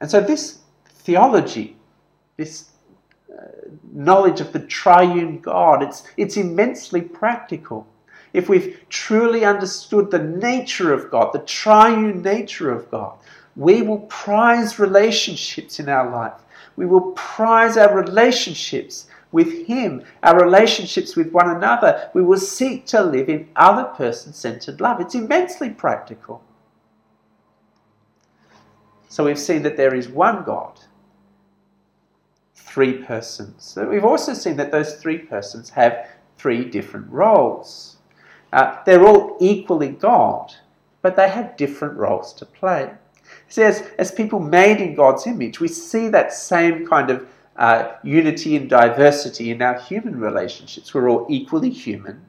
And 0.00 0.10
so, 0.10 0.20
this 0.20 0.60
theology, 0.86 1.76
this 2.36 2.70
uh, 3.30 3.46
knowledge 3.92 4.40
of 4.40 4.52
the 4.52 4.60
triune 4.60 5.40
God, 5.40 5.82
it's, 5.82 6.04
it's 6.16 6.36
immensely 6.36 7.00
practical. 7.00 7.86
If 8.32 8.48
we've 8.48 8.78
truly 8.88 9.44
understood 9.44 10.10
the 10.10 10.18
nature 10.18 10.92
of 10.92 11.10
God, 11.10 11.32
the 11.32 11.40
triune 11.40 12.22
nature 12.22 12.70
of 12.70 12.90
God, 12.90 13.18
we 13.56 13.82
will 13.82 14.00
prize 14.00 14.78
relationships 14.78 15.80
in 15.80 15.88
our 15.88 16.10
life. 16.10 16.40
We 16.76 16.86
will 16.86 17.12
prize 17.12 17.76
our 17.76 17.94
relationships 17.94 19.07
with 19.32 19.66
Him, 19.66 20.04
our 20.22 20.40
relationships 20.40 21.16
with 21.16 21.32
one 21.32 21.50
another. 21.50 22.10
We 22.14 22.22
will 22.22 22.38
seek 22.38 22.86
to 22.86 23.02
live 23.02 23.28
in 23.28 23.48
other 23.56 23.84
person 23.84 24.32
centered 24.32 24.80
love. 24.80 25.00
It's 25.00 25.14
immensely 25.14 25.70
practical. 25.70 26.42
So 29.08 29.24
we've 29.24 29.38
seen 29.38 29.62
that 29.62 29.76
there 29.76 29.94
is 29.94 30.08
one 30.08 30.44
God, 30.44 30.78
three 32.54 32.94
persons. 32.94 33.64
So 33.64 33.88
we've 33.88 34.04
also 34.04 34.34
seen 34.34 34.56
that 34.56 34.70
those 34.70 34.94
three 34.96 35.18
persons 35.18 35.70
have 35.70 36.08
three 36.36 36.64
different 36.64 37.10
roles. 37.10 37.96
Uh, 38.52 38.76
they're 38.84 39.06
all 39.06 39.36
equally 39.40 39.88
God, 39.88 40.54
but 41.02 41.16
they 41.16 41.28
have 41.28 41.56
different 41.56 41.96
roles 41.96 42.32
to 42.34 42.46
play. 42.46 42.90
As, 43.56 43.82
as 43.98 44.10
people 44.10 44.40
made 44.40 44.80
in 44.80 44.94
God's 44.94 45.26
image, 45.26 45.58
we 45.60 45.68
see 45.68 46.08
that 46.08 46.32
same 46.32 46.86
kind 46.86 47.10
of 47.10 47.26
uh, 47.58 47.96
unity 48.04 48.56
and 48.56 48.70
diversity 48.70 49.50
in 49.50 49.60
our 49.60 49.78
human 49.78 50.18
relationships. 50.18 50.94
We're 50.94 51.10
all 51.10 51.26
equally 51.28 51.70
human, 51.70 52.24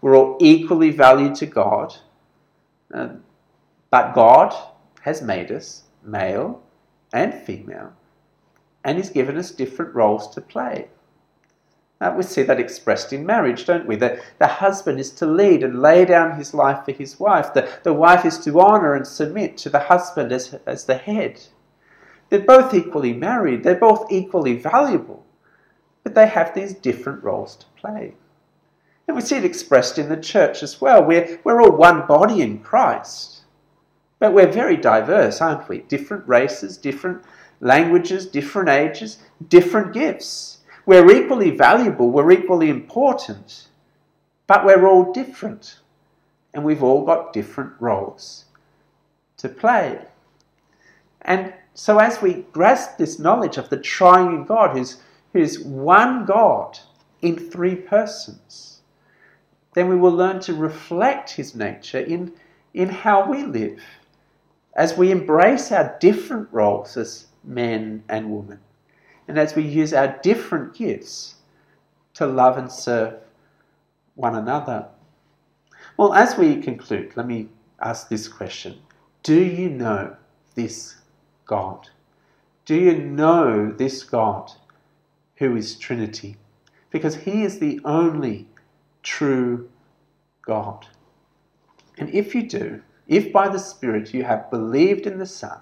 we're 0.00 0.16
all 0.16 0.36
equally 0.40 0.90
valued 0.90 1.36
to 1.36 1.46
God, 1.46 1.96
uh, 2.92 3.10
but 3.90 4.14
God 4.14 4.54
has 5.02 5.22
made 5.22 5.50
us 5.50 5.84
male 6.02 6.62
and 7.12 7.32
female, 7.32 7.92
and 8.84 8.98
He's 8.98 9.10
given 9.10 9.38
us 9.38 9.52
different 9.52 9.94
roles 9.94 10.28
to 10.34 10.40
play. 10.40 10.88
Uh, 12.00 12.14
we 12.16 12.22
see 12.22 12.42
that 12.42 12.60
expressed 12.60 13.12
in 13.12 13.26
marriage, 13.26 13.64
don't 13.64 13.86
we? 13.86 13.96
That 13.96 14.20
the 14.38 14.46
husband 14.46 15.00
is 15.00 15.10
to 15.12 15.26
lead 15.26 15.64
and 15.64 15.82
lay 15.82 16.04
down 16.04 16.36
his 16.36 16.54
life 16.54 16.84
for 16.84 16.92
his 16.92 17.18
wife. 17.18 17.52
The, 17.52 17.68
the 17.82 17.92
wife 17.92 18.24
is 18.24 18.38
to 18.40 18.60
honour 18.60 18.94
and 18.94 19.06
submit 19.06 19.56
to 19.58 19.70
the 19.70 19.80
husband 19.80 20.30
as, 20.30 20.54
as 20.66 20.84
the 20.84 20.96
head. 20.96 21.40
They're 22.30 22.40
both 22.40 22.74
equally 22.74 23.12
married, 23.12 23.62
they're 23.62 23.74
both 23.74 24.10
equally 24.10 24.56
valuable, 24.56 25.24
but 26.02 26.14
they 26.14 26.26
have 26.26 26.54
these 26.54 26.74
different 26.74 27.22
roles 27.22 27.56
to 27.56 27.66
play. 27.76 28.14
And 29.06 29.16
we 29.16 29.22
see 29.22 29.36
it 29.36 29.44
expressed 29.44 29.98
in 29.98 30.10
the 30.10 30.16
church 30.18 30.62
as 30.62 30.80
well. 30.80 31.02
We're, 31.02 31.40
we're 31.42 31.62
all 31.62 31.72
one 31.72 32.06
body 32.06 32.42
in 32.42 32.58
Christ, 32.58 33.40
but 34.18 34.34
we're 34.34 34.52
very 34.52 34.76
diverse, 34.76 35.40
aren't 35.40 35.68
we? 35.68 35.78
Different 35.78 36.28
races, 36.28 36.76
different 36.76 37.24
languages, 37.60 38.26
different 38.26 38.68
ages, 38.68 39.18
different 39.48 39.94
gifts. 39.94 40.58
We're 40.84 41.10
equally 41.10 41.50
valuable, 41.50 42.10
we're 42.10 42.32
equally 42.32 42.68
important, 42.68 43.68
but 44.46 44.64
we're 44.64 44.86
all 44.86 45.12
different. 45.12 45.78
And 46.52 46.64
we've 46.64 46.82
all 46.82 47.04
got 47.04 47.32
different 47.32 47.72
roles 47.78 48.46
to 49.36 49.48
play. 49.48 50.00
And 51.22 51.52
so, 51.74 51.98
as 51.98 52.20
we 52.20 52.46
grasp 52.52 52.98
this 52.98 53.18
knowledge 53.18 53.56
of 53.56 53.68
the 53.68 53.78
triune 53.78 54.44
God, 54.44 54.76
who's, 54.76 55.00
who's 55.32 55.60
one 55.60 56.24
God 56.24 56.78
in 57.22 57.36
three 57.36 57.76
persons, 57.76 58.80
then 59.74 59.88
we 59.88 59.96
will 59.96 60.12
learn 60.12 60.40
to 60.40 60.54
reflect 60.54 61.30
his 61.30 61.54
nature 61.54 62.00
in, 62.00 62.32
in 62.74 62.88
how 62.88 63.30
we 63.30 63.44
live 63.44 63.80
as 64.74 64.96
we 64.96 65.10
embrace 65.10 65.72
our 65.72 65.96
different 66.00 66.48
roles 66.52 66.96
as 66.96 67.26
men 67.44 68.02
and 68.08 68.30
women 68.30 68.58
and 69.26 69.38
as 69.38 69.54
we 69.54 69.62
use 69.62 69.92
our 69.92 70.18
different 70.22 70.74
gifts 70.74 71.36
to 72.14 72.26
love 72.26 72.58
and 72.58 72.70
serve 72.70 73.14
one 74.14 74.34
another. 74.34 74.86
Well, 75.96 76.14
as 76.14 76.36
we 76.36 76.60
conclude, 76.60 77.16
let 77.16 77.26
me 77.26 77.48
ask 77.80 78.08
this 78.08 78.26
question 78.26 78.78
Do 79.22 79.40
you 79.40 79.68
know 79.68 80.16
this 80.54 80.96
God? 81.48 81.88
Do 82.64 82.76
you 82.76 82.96
know 82.96 83.72
this 83.72 84.04
God 84.04 84.52
who 85.38 85.56
is 85.56 85.74
Trinity? 85.74 86.36
Because 86.90 87.16
He 87.16 87.42
is 87.42 87.58
the 87.58 87.80
only 87.84 88.46
true 89.02 89.68
God. 90.42 90.86
And 91.98 92.08
if 92.10 92.34
you 92.34 92.48
do, 92.48 92.82
if 93.08 93.32
by 93.32 93.48
the 93.48 93.58
Spirit 93.58 94.14
you 94.14 94.22
have 94.22 94.50
believed 94.50 95.06
in 95.06 95.18
the 95.18 95.26
Son 95.26 95.58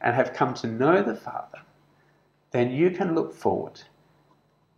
and 0.00 0.16
have 0.16 0.32
come 0.32 0.54
to 0.54 0.66
know 0.66 1.02
the 1.02 1.14
Father, 1.14 1.60
then 2.50 2.70
you 2.70 2.90
can 2.90 3.14
look 3.14 3.34
forward 3.34 3.82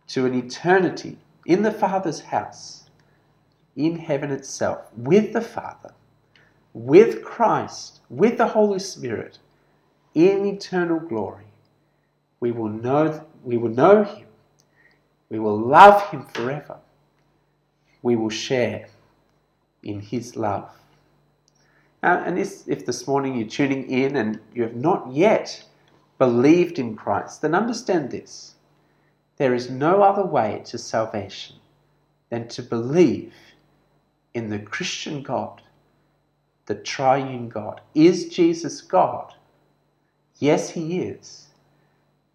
to 0.07 0.25
an 0.25 0.33
eternity 0.33 1.17
in 1.45 1.63
the 1.63 1.71
Father's 1.71 2.19
house, 2.19 2.89
in 3.75 3.97
heaven 3.97 4.31
itself, 4.31 4.91
with 4.97 5.31
the 5.33 5.41
Father, 5.41 5.93
with 6.73 7.23
Christ, 7.23 8.01
with 8.09 8.37
the 8.37 8.47
Holy 8.47 8.79
Spirit, 8.79 9.39
in 10.17 10.47
eternal 10.47 10.99
glory. 10.99 11.45
We 12.39 12.51
will 12.51 12.69
know, 12.69 13.23
we 13.43 13.57
will 13.57 13.69
know 13.69 14.03
Him. 14.03 14.25
We 15.29 15.37
will 15.37 15.59
love 15.59 16.09
Him 16.09 16.25
forever. 16.25 16.77
We 18.01 18.15
will 18.15 18.31
share 18.31 18.87
in 19.83 19.99
His 19.99 20.35
love. 20.35 20.71
Uh, 22.01 22.23
and 22.25 22.35
this, 22.35 22.67
if 22.67 22.83
this 22.83 23.07
morning 23.07 23.35
you're 23.35 23.47
tuning 23.47 23.91
in 23.91 24.15
and 24.15 24.39
you 24.55 24.63
have 24.63 24.75
not 24.75 25.13
yet 25.13 25.63
believed 26.17 26.79
in 26.79 26.95
Christ, 26.95 27.43
then 27.43 27.53
understand 27.53 28.09
this. 28.09 28.55
There 29.37 29.53
is 29.53 29.69
no 29.69 30.01
other 30.01 30.25
way 30.25 30.63
to 30.65 30.79
salvation 30.79 31.57
than 32.29 32.47
to 32.47 32.63
believe 32.63 33.33
in 34.33 34.49
the 34.49 34.57
Christian 34.57 35.21
God, 35.21 35.61
the 36.65 36.75
triune 36.75 37.49
God. 37.49 37.81
Is 37.93 38.29
Jesus 38.29 38.81
God? 38.81 39.35
Yes, 40.39 40.71
He 40.71 40.99
is. 40.99 41.47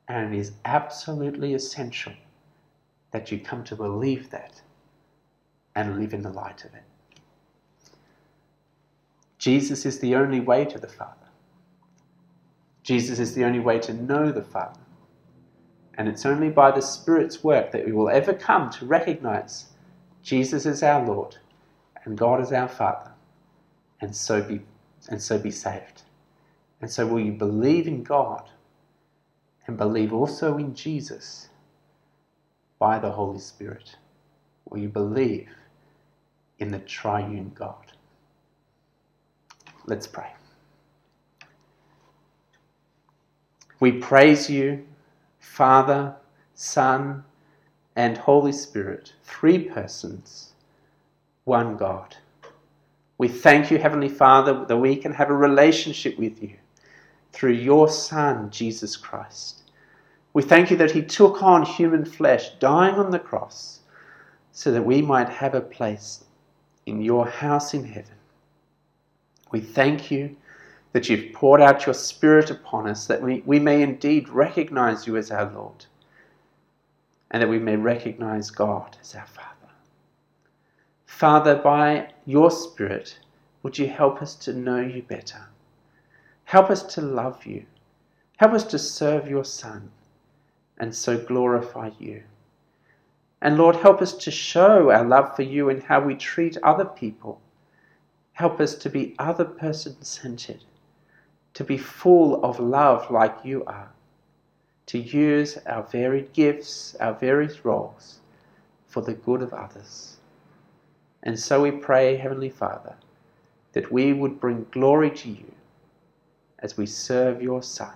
And 0.08 0.34
it 0.34 0.38
is 0.38 0.52
absolutely 0.64 1.54
essential 1.54 2.12
that 3.12 3.30
you 3.32 3.38
come 3.38 3.64
to 3.64 3.76
believe 3.76 4.30
that 4.30 4.60
and 5.74 5.98
live 5.98 6.14
in 6.14 6.22
the 6.22 6.30
light 6.30 6.64
of 6.64 6.74
it. 6.74 6.82
Jesus 9.38 9.86
is 9.86 10.00
the 10.00 10.14
only 10.14 10.40
way 10.40 10.64
to 10.64 10.78
the 10.78 10.88
Father. 10.88 11.16
Jesus 12.82 13.18
is 13.18 13.34
the 13.34 13.44
only 13.44 13.60
way 13.60 13.78
to 13.80 13.92
know 13.94 14.32
the 14.32 14.42
Father. 14.42 14.80
And 15.96 16.08
it's 16.08 16.26
only 16.26 16.48
by 16.48 16.70
the 16.70 16.82
Spirit's 16.82 17.44
work 17.44 17.72
that 17.72 17.86
we 17.86 17.92
will 17.92 18.08
ever 18.08 18.32
come 18.32 18.70
to 18.70 18.86
recognize 18.86 19.66
Jesus 20.22 20.66
is 20.66 20.82
our 20.82 21.04
Lord 21.04 21.36
and 22.04 22.18
God 22.18 22.40
is 22.40 22.52
our 22.52 22.68
Father, 22.68 23.12
and 24.00 24.14
so 24.14 24.42
be, 24.42 24.60
and 25.08 25.22
so 25.22 25.38
be 25.38 25.50
saved. 25.50 26.02
And 26.82 26.90
so, 26.90 27.06
will 27.06 27.20
you 27.20 27.32
believe 27.32 27.86
in 27.86 28.02
God 28.02 28.50
and 29.66 29.76
believe 29.76 30.12
also 30.12 30.58
in 30.58 30.74
Jesus 30.74 31.48
by 32.80 32.98
the 32.98 33.12
Holy 33.12 33.38
Spirit? 33.38 33.96
Will 34.68 34.80
you 34.80 34.88
believe 34.88 35.48
in 36.58 36.72
the 36.72 36.80
triune 36.80 37.52
God? 37.54 37.92
Let's 39.86 40.08
pray. 40.08 40.32
We 43.78 43.92
praise 43.92 44.50
you, 44.50 44.84
Father, 45.38 46.16
Son, 46.54 47.22
and 47.94 48.18
Holy 48.18 48.52
Spirit, 48.52 49.12
three 49.22 49.68
persons, 49.68 50.54
one 51.44 51.76
God. 51.76 52.16
We 53.18 53.28
thank 53.28 53.70
you, 53.70 53.78
Heavenly 53.78 54.08
Father, 54.08 54.64
that 54.64 54.76
we 54.76 54.96
can 54.96 55.12
have 55.12 55.30
a 55.30 55.36
relationship 55.36 56.18
with 56.18 56.42
you 56.42 56.56
through 57.32 57.52
your 57.52 57.88
Son, 57.88 58.50
Jesus 58.50 58.96
Christ. 58.96 59.62
We 60.34 60.42
thank 60.42 60.70
you 60.70 60.76
that 60.78 60.90
He 60.90 61.02
took 61.02 61.42
on 61.42 61.64
human 61.64 62.04
flesh, 62.04 62.50
dying 62.58 62.94
on 62.94 63.10
the 63.10 63.18
cross, 63.18 63.80
so 64.52 64.70
that 64.72 64.84
we 64.84 65.02
might 65.02 65.28
have 65.28 65.54
a 65.54 65.60
place 65.60 66.24
in 66.86 67.00
your 67.02 67.26
house 67.26 67.74
in 67.74 67.84
heaven. 67.84 68.14
We 69.50 69.60
thank 69.60 70.10
you 70.10 70.36
that 70.92 71.08
you've 71.08 71.32
poured 71.32 71.60
out 71.60 71.86
your 71.86 71.94
Spirit 71.94 72.50
upon 72.50 72.86
us, 72.88 73.06
that 73.06 73.22
we, 73.22 73.42
we 73.46 73.58
may 73.58 73.82
indeed 73.82 74.28
recognize 74.28 75.06
you 75.06 75.16
as 75.16 75.30
our 75.30 75.50
Lord, 75.52 75.86
and 77.30 77.42
that 77.42 77.48
we 77.48 77.58
may 77.58 77.76
recognize 77.76 78.50
God 78.50 78.96
as 79.00 79.14
our 79.14 79.26
Father. 79.26 79.48
Father, 81.06 81.54
by 81.56 82.12
your 82.26 82.50
Spirit, 82.50 83.18
would 83.62 83.78
you 83.78 83.86
help 83.86 84.20
us 84.20 84.34
to 84.36 84.52
know 84.52 84.80
you 84.80 85.02
better? 85.02 85.46
Help 86.52 86.68
us 86.68 86.82
to 86.82 87.00
love 87.00 87.46
you. 87.46 87.64
Help 88.36 88.52
us 88.52 88.64
to 88.64 88.78
serve 88.78 89.26
your 89.26 89.42
Son 89.42 89.90
and 90.76 90.94
so 90.94 91.16
glorify 91.16 91.88
you. 91.98 92.24
And 93.40 93.56
Lord, 93.56 93.76
help 93.76 94.02
us 94.02 94.12
to 94.12 94.30
show 94.30 94.90
our 94.90 95.02
love 95.02 95.34
for 95.34 95.44
you 95.44 95.70
in 95.70 95.80
how 95.80 96.02
we 96.02 96.14
treat 96.14 96.58
other 96.62 96.84
people. 96.84 97.40
Help 98.34 98.60
us 98.60 98.74
to 98.74 98.90
be 98.90 99.14
other 99.18 99.46
person 99.46 99.96
centered, 100.02 100.62
to 101.54 101.64
be 101.64 101.78
full 101.78 102.44
of 102.44 102.60
love 102.60 103.10
like 103.10 103.38
you 103.42 103.64
are, 103.64 103.90
to 104.84 104.98
use 104.98 105.56
our 105.64 105.84
varied 105.84 106.34
gifts, 106.34 106.94
our 107.00 107.14
various 107.14 107.64
roles 107.64 108.20
for 108.88 109.00
the 109.00 109.14
good 109.14 109.40
of 109.40 109.54
others. 109.54 110.18
And 111.22 111.40
so 111.40 111.62
we 111.62 111.70
pray, 111.70 112.16
Heavenly 112.16 112.50
Father, 112.50 112.96
that 113.72 113.90
we 113.90 114.12
would 114.12 114.38
bring 114.38 114.66
glory 114.70 115.10
to 115.12 115.30
you 115.30 115.52
as 116.62 116.76
we 116.76 116.86
serve 116.86 117.42
your 117.42 117.62
Son 117.62 117.94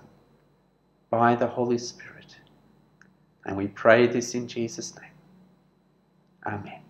by 1.09 1.35
the 1.35 1.47
Holy 1.47 1.77
Spirit. 1.77 2.37
And 3.45 3.57
we 3.57 3.67
pray 3.67 4.07
this 4.07 4.35
in 4.35 4.47
Jesus' 4.47 4.93
name. 4.99 5.11
Amen. 6.45 6.86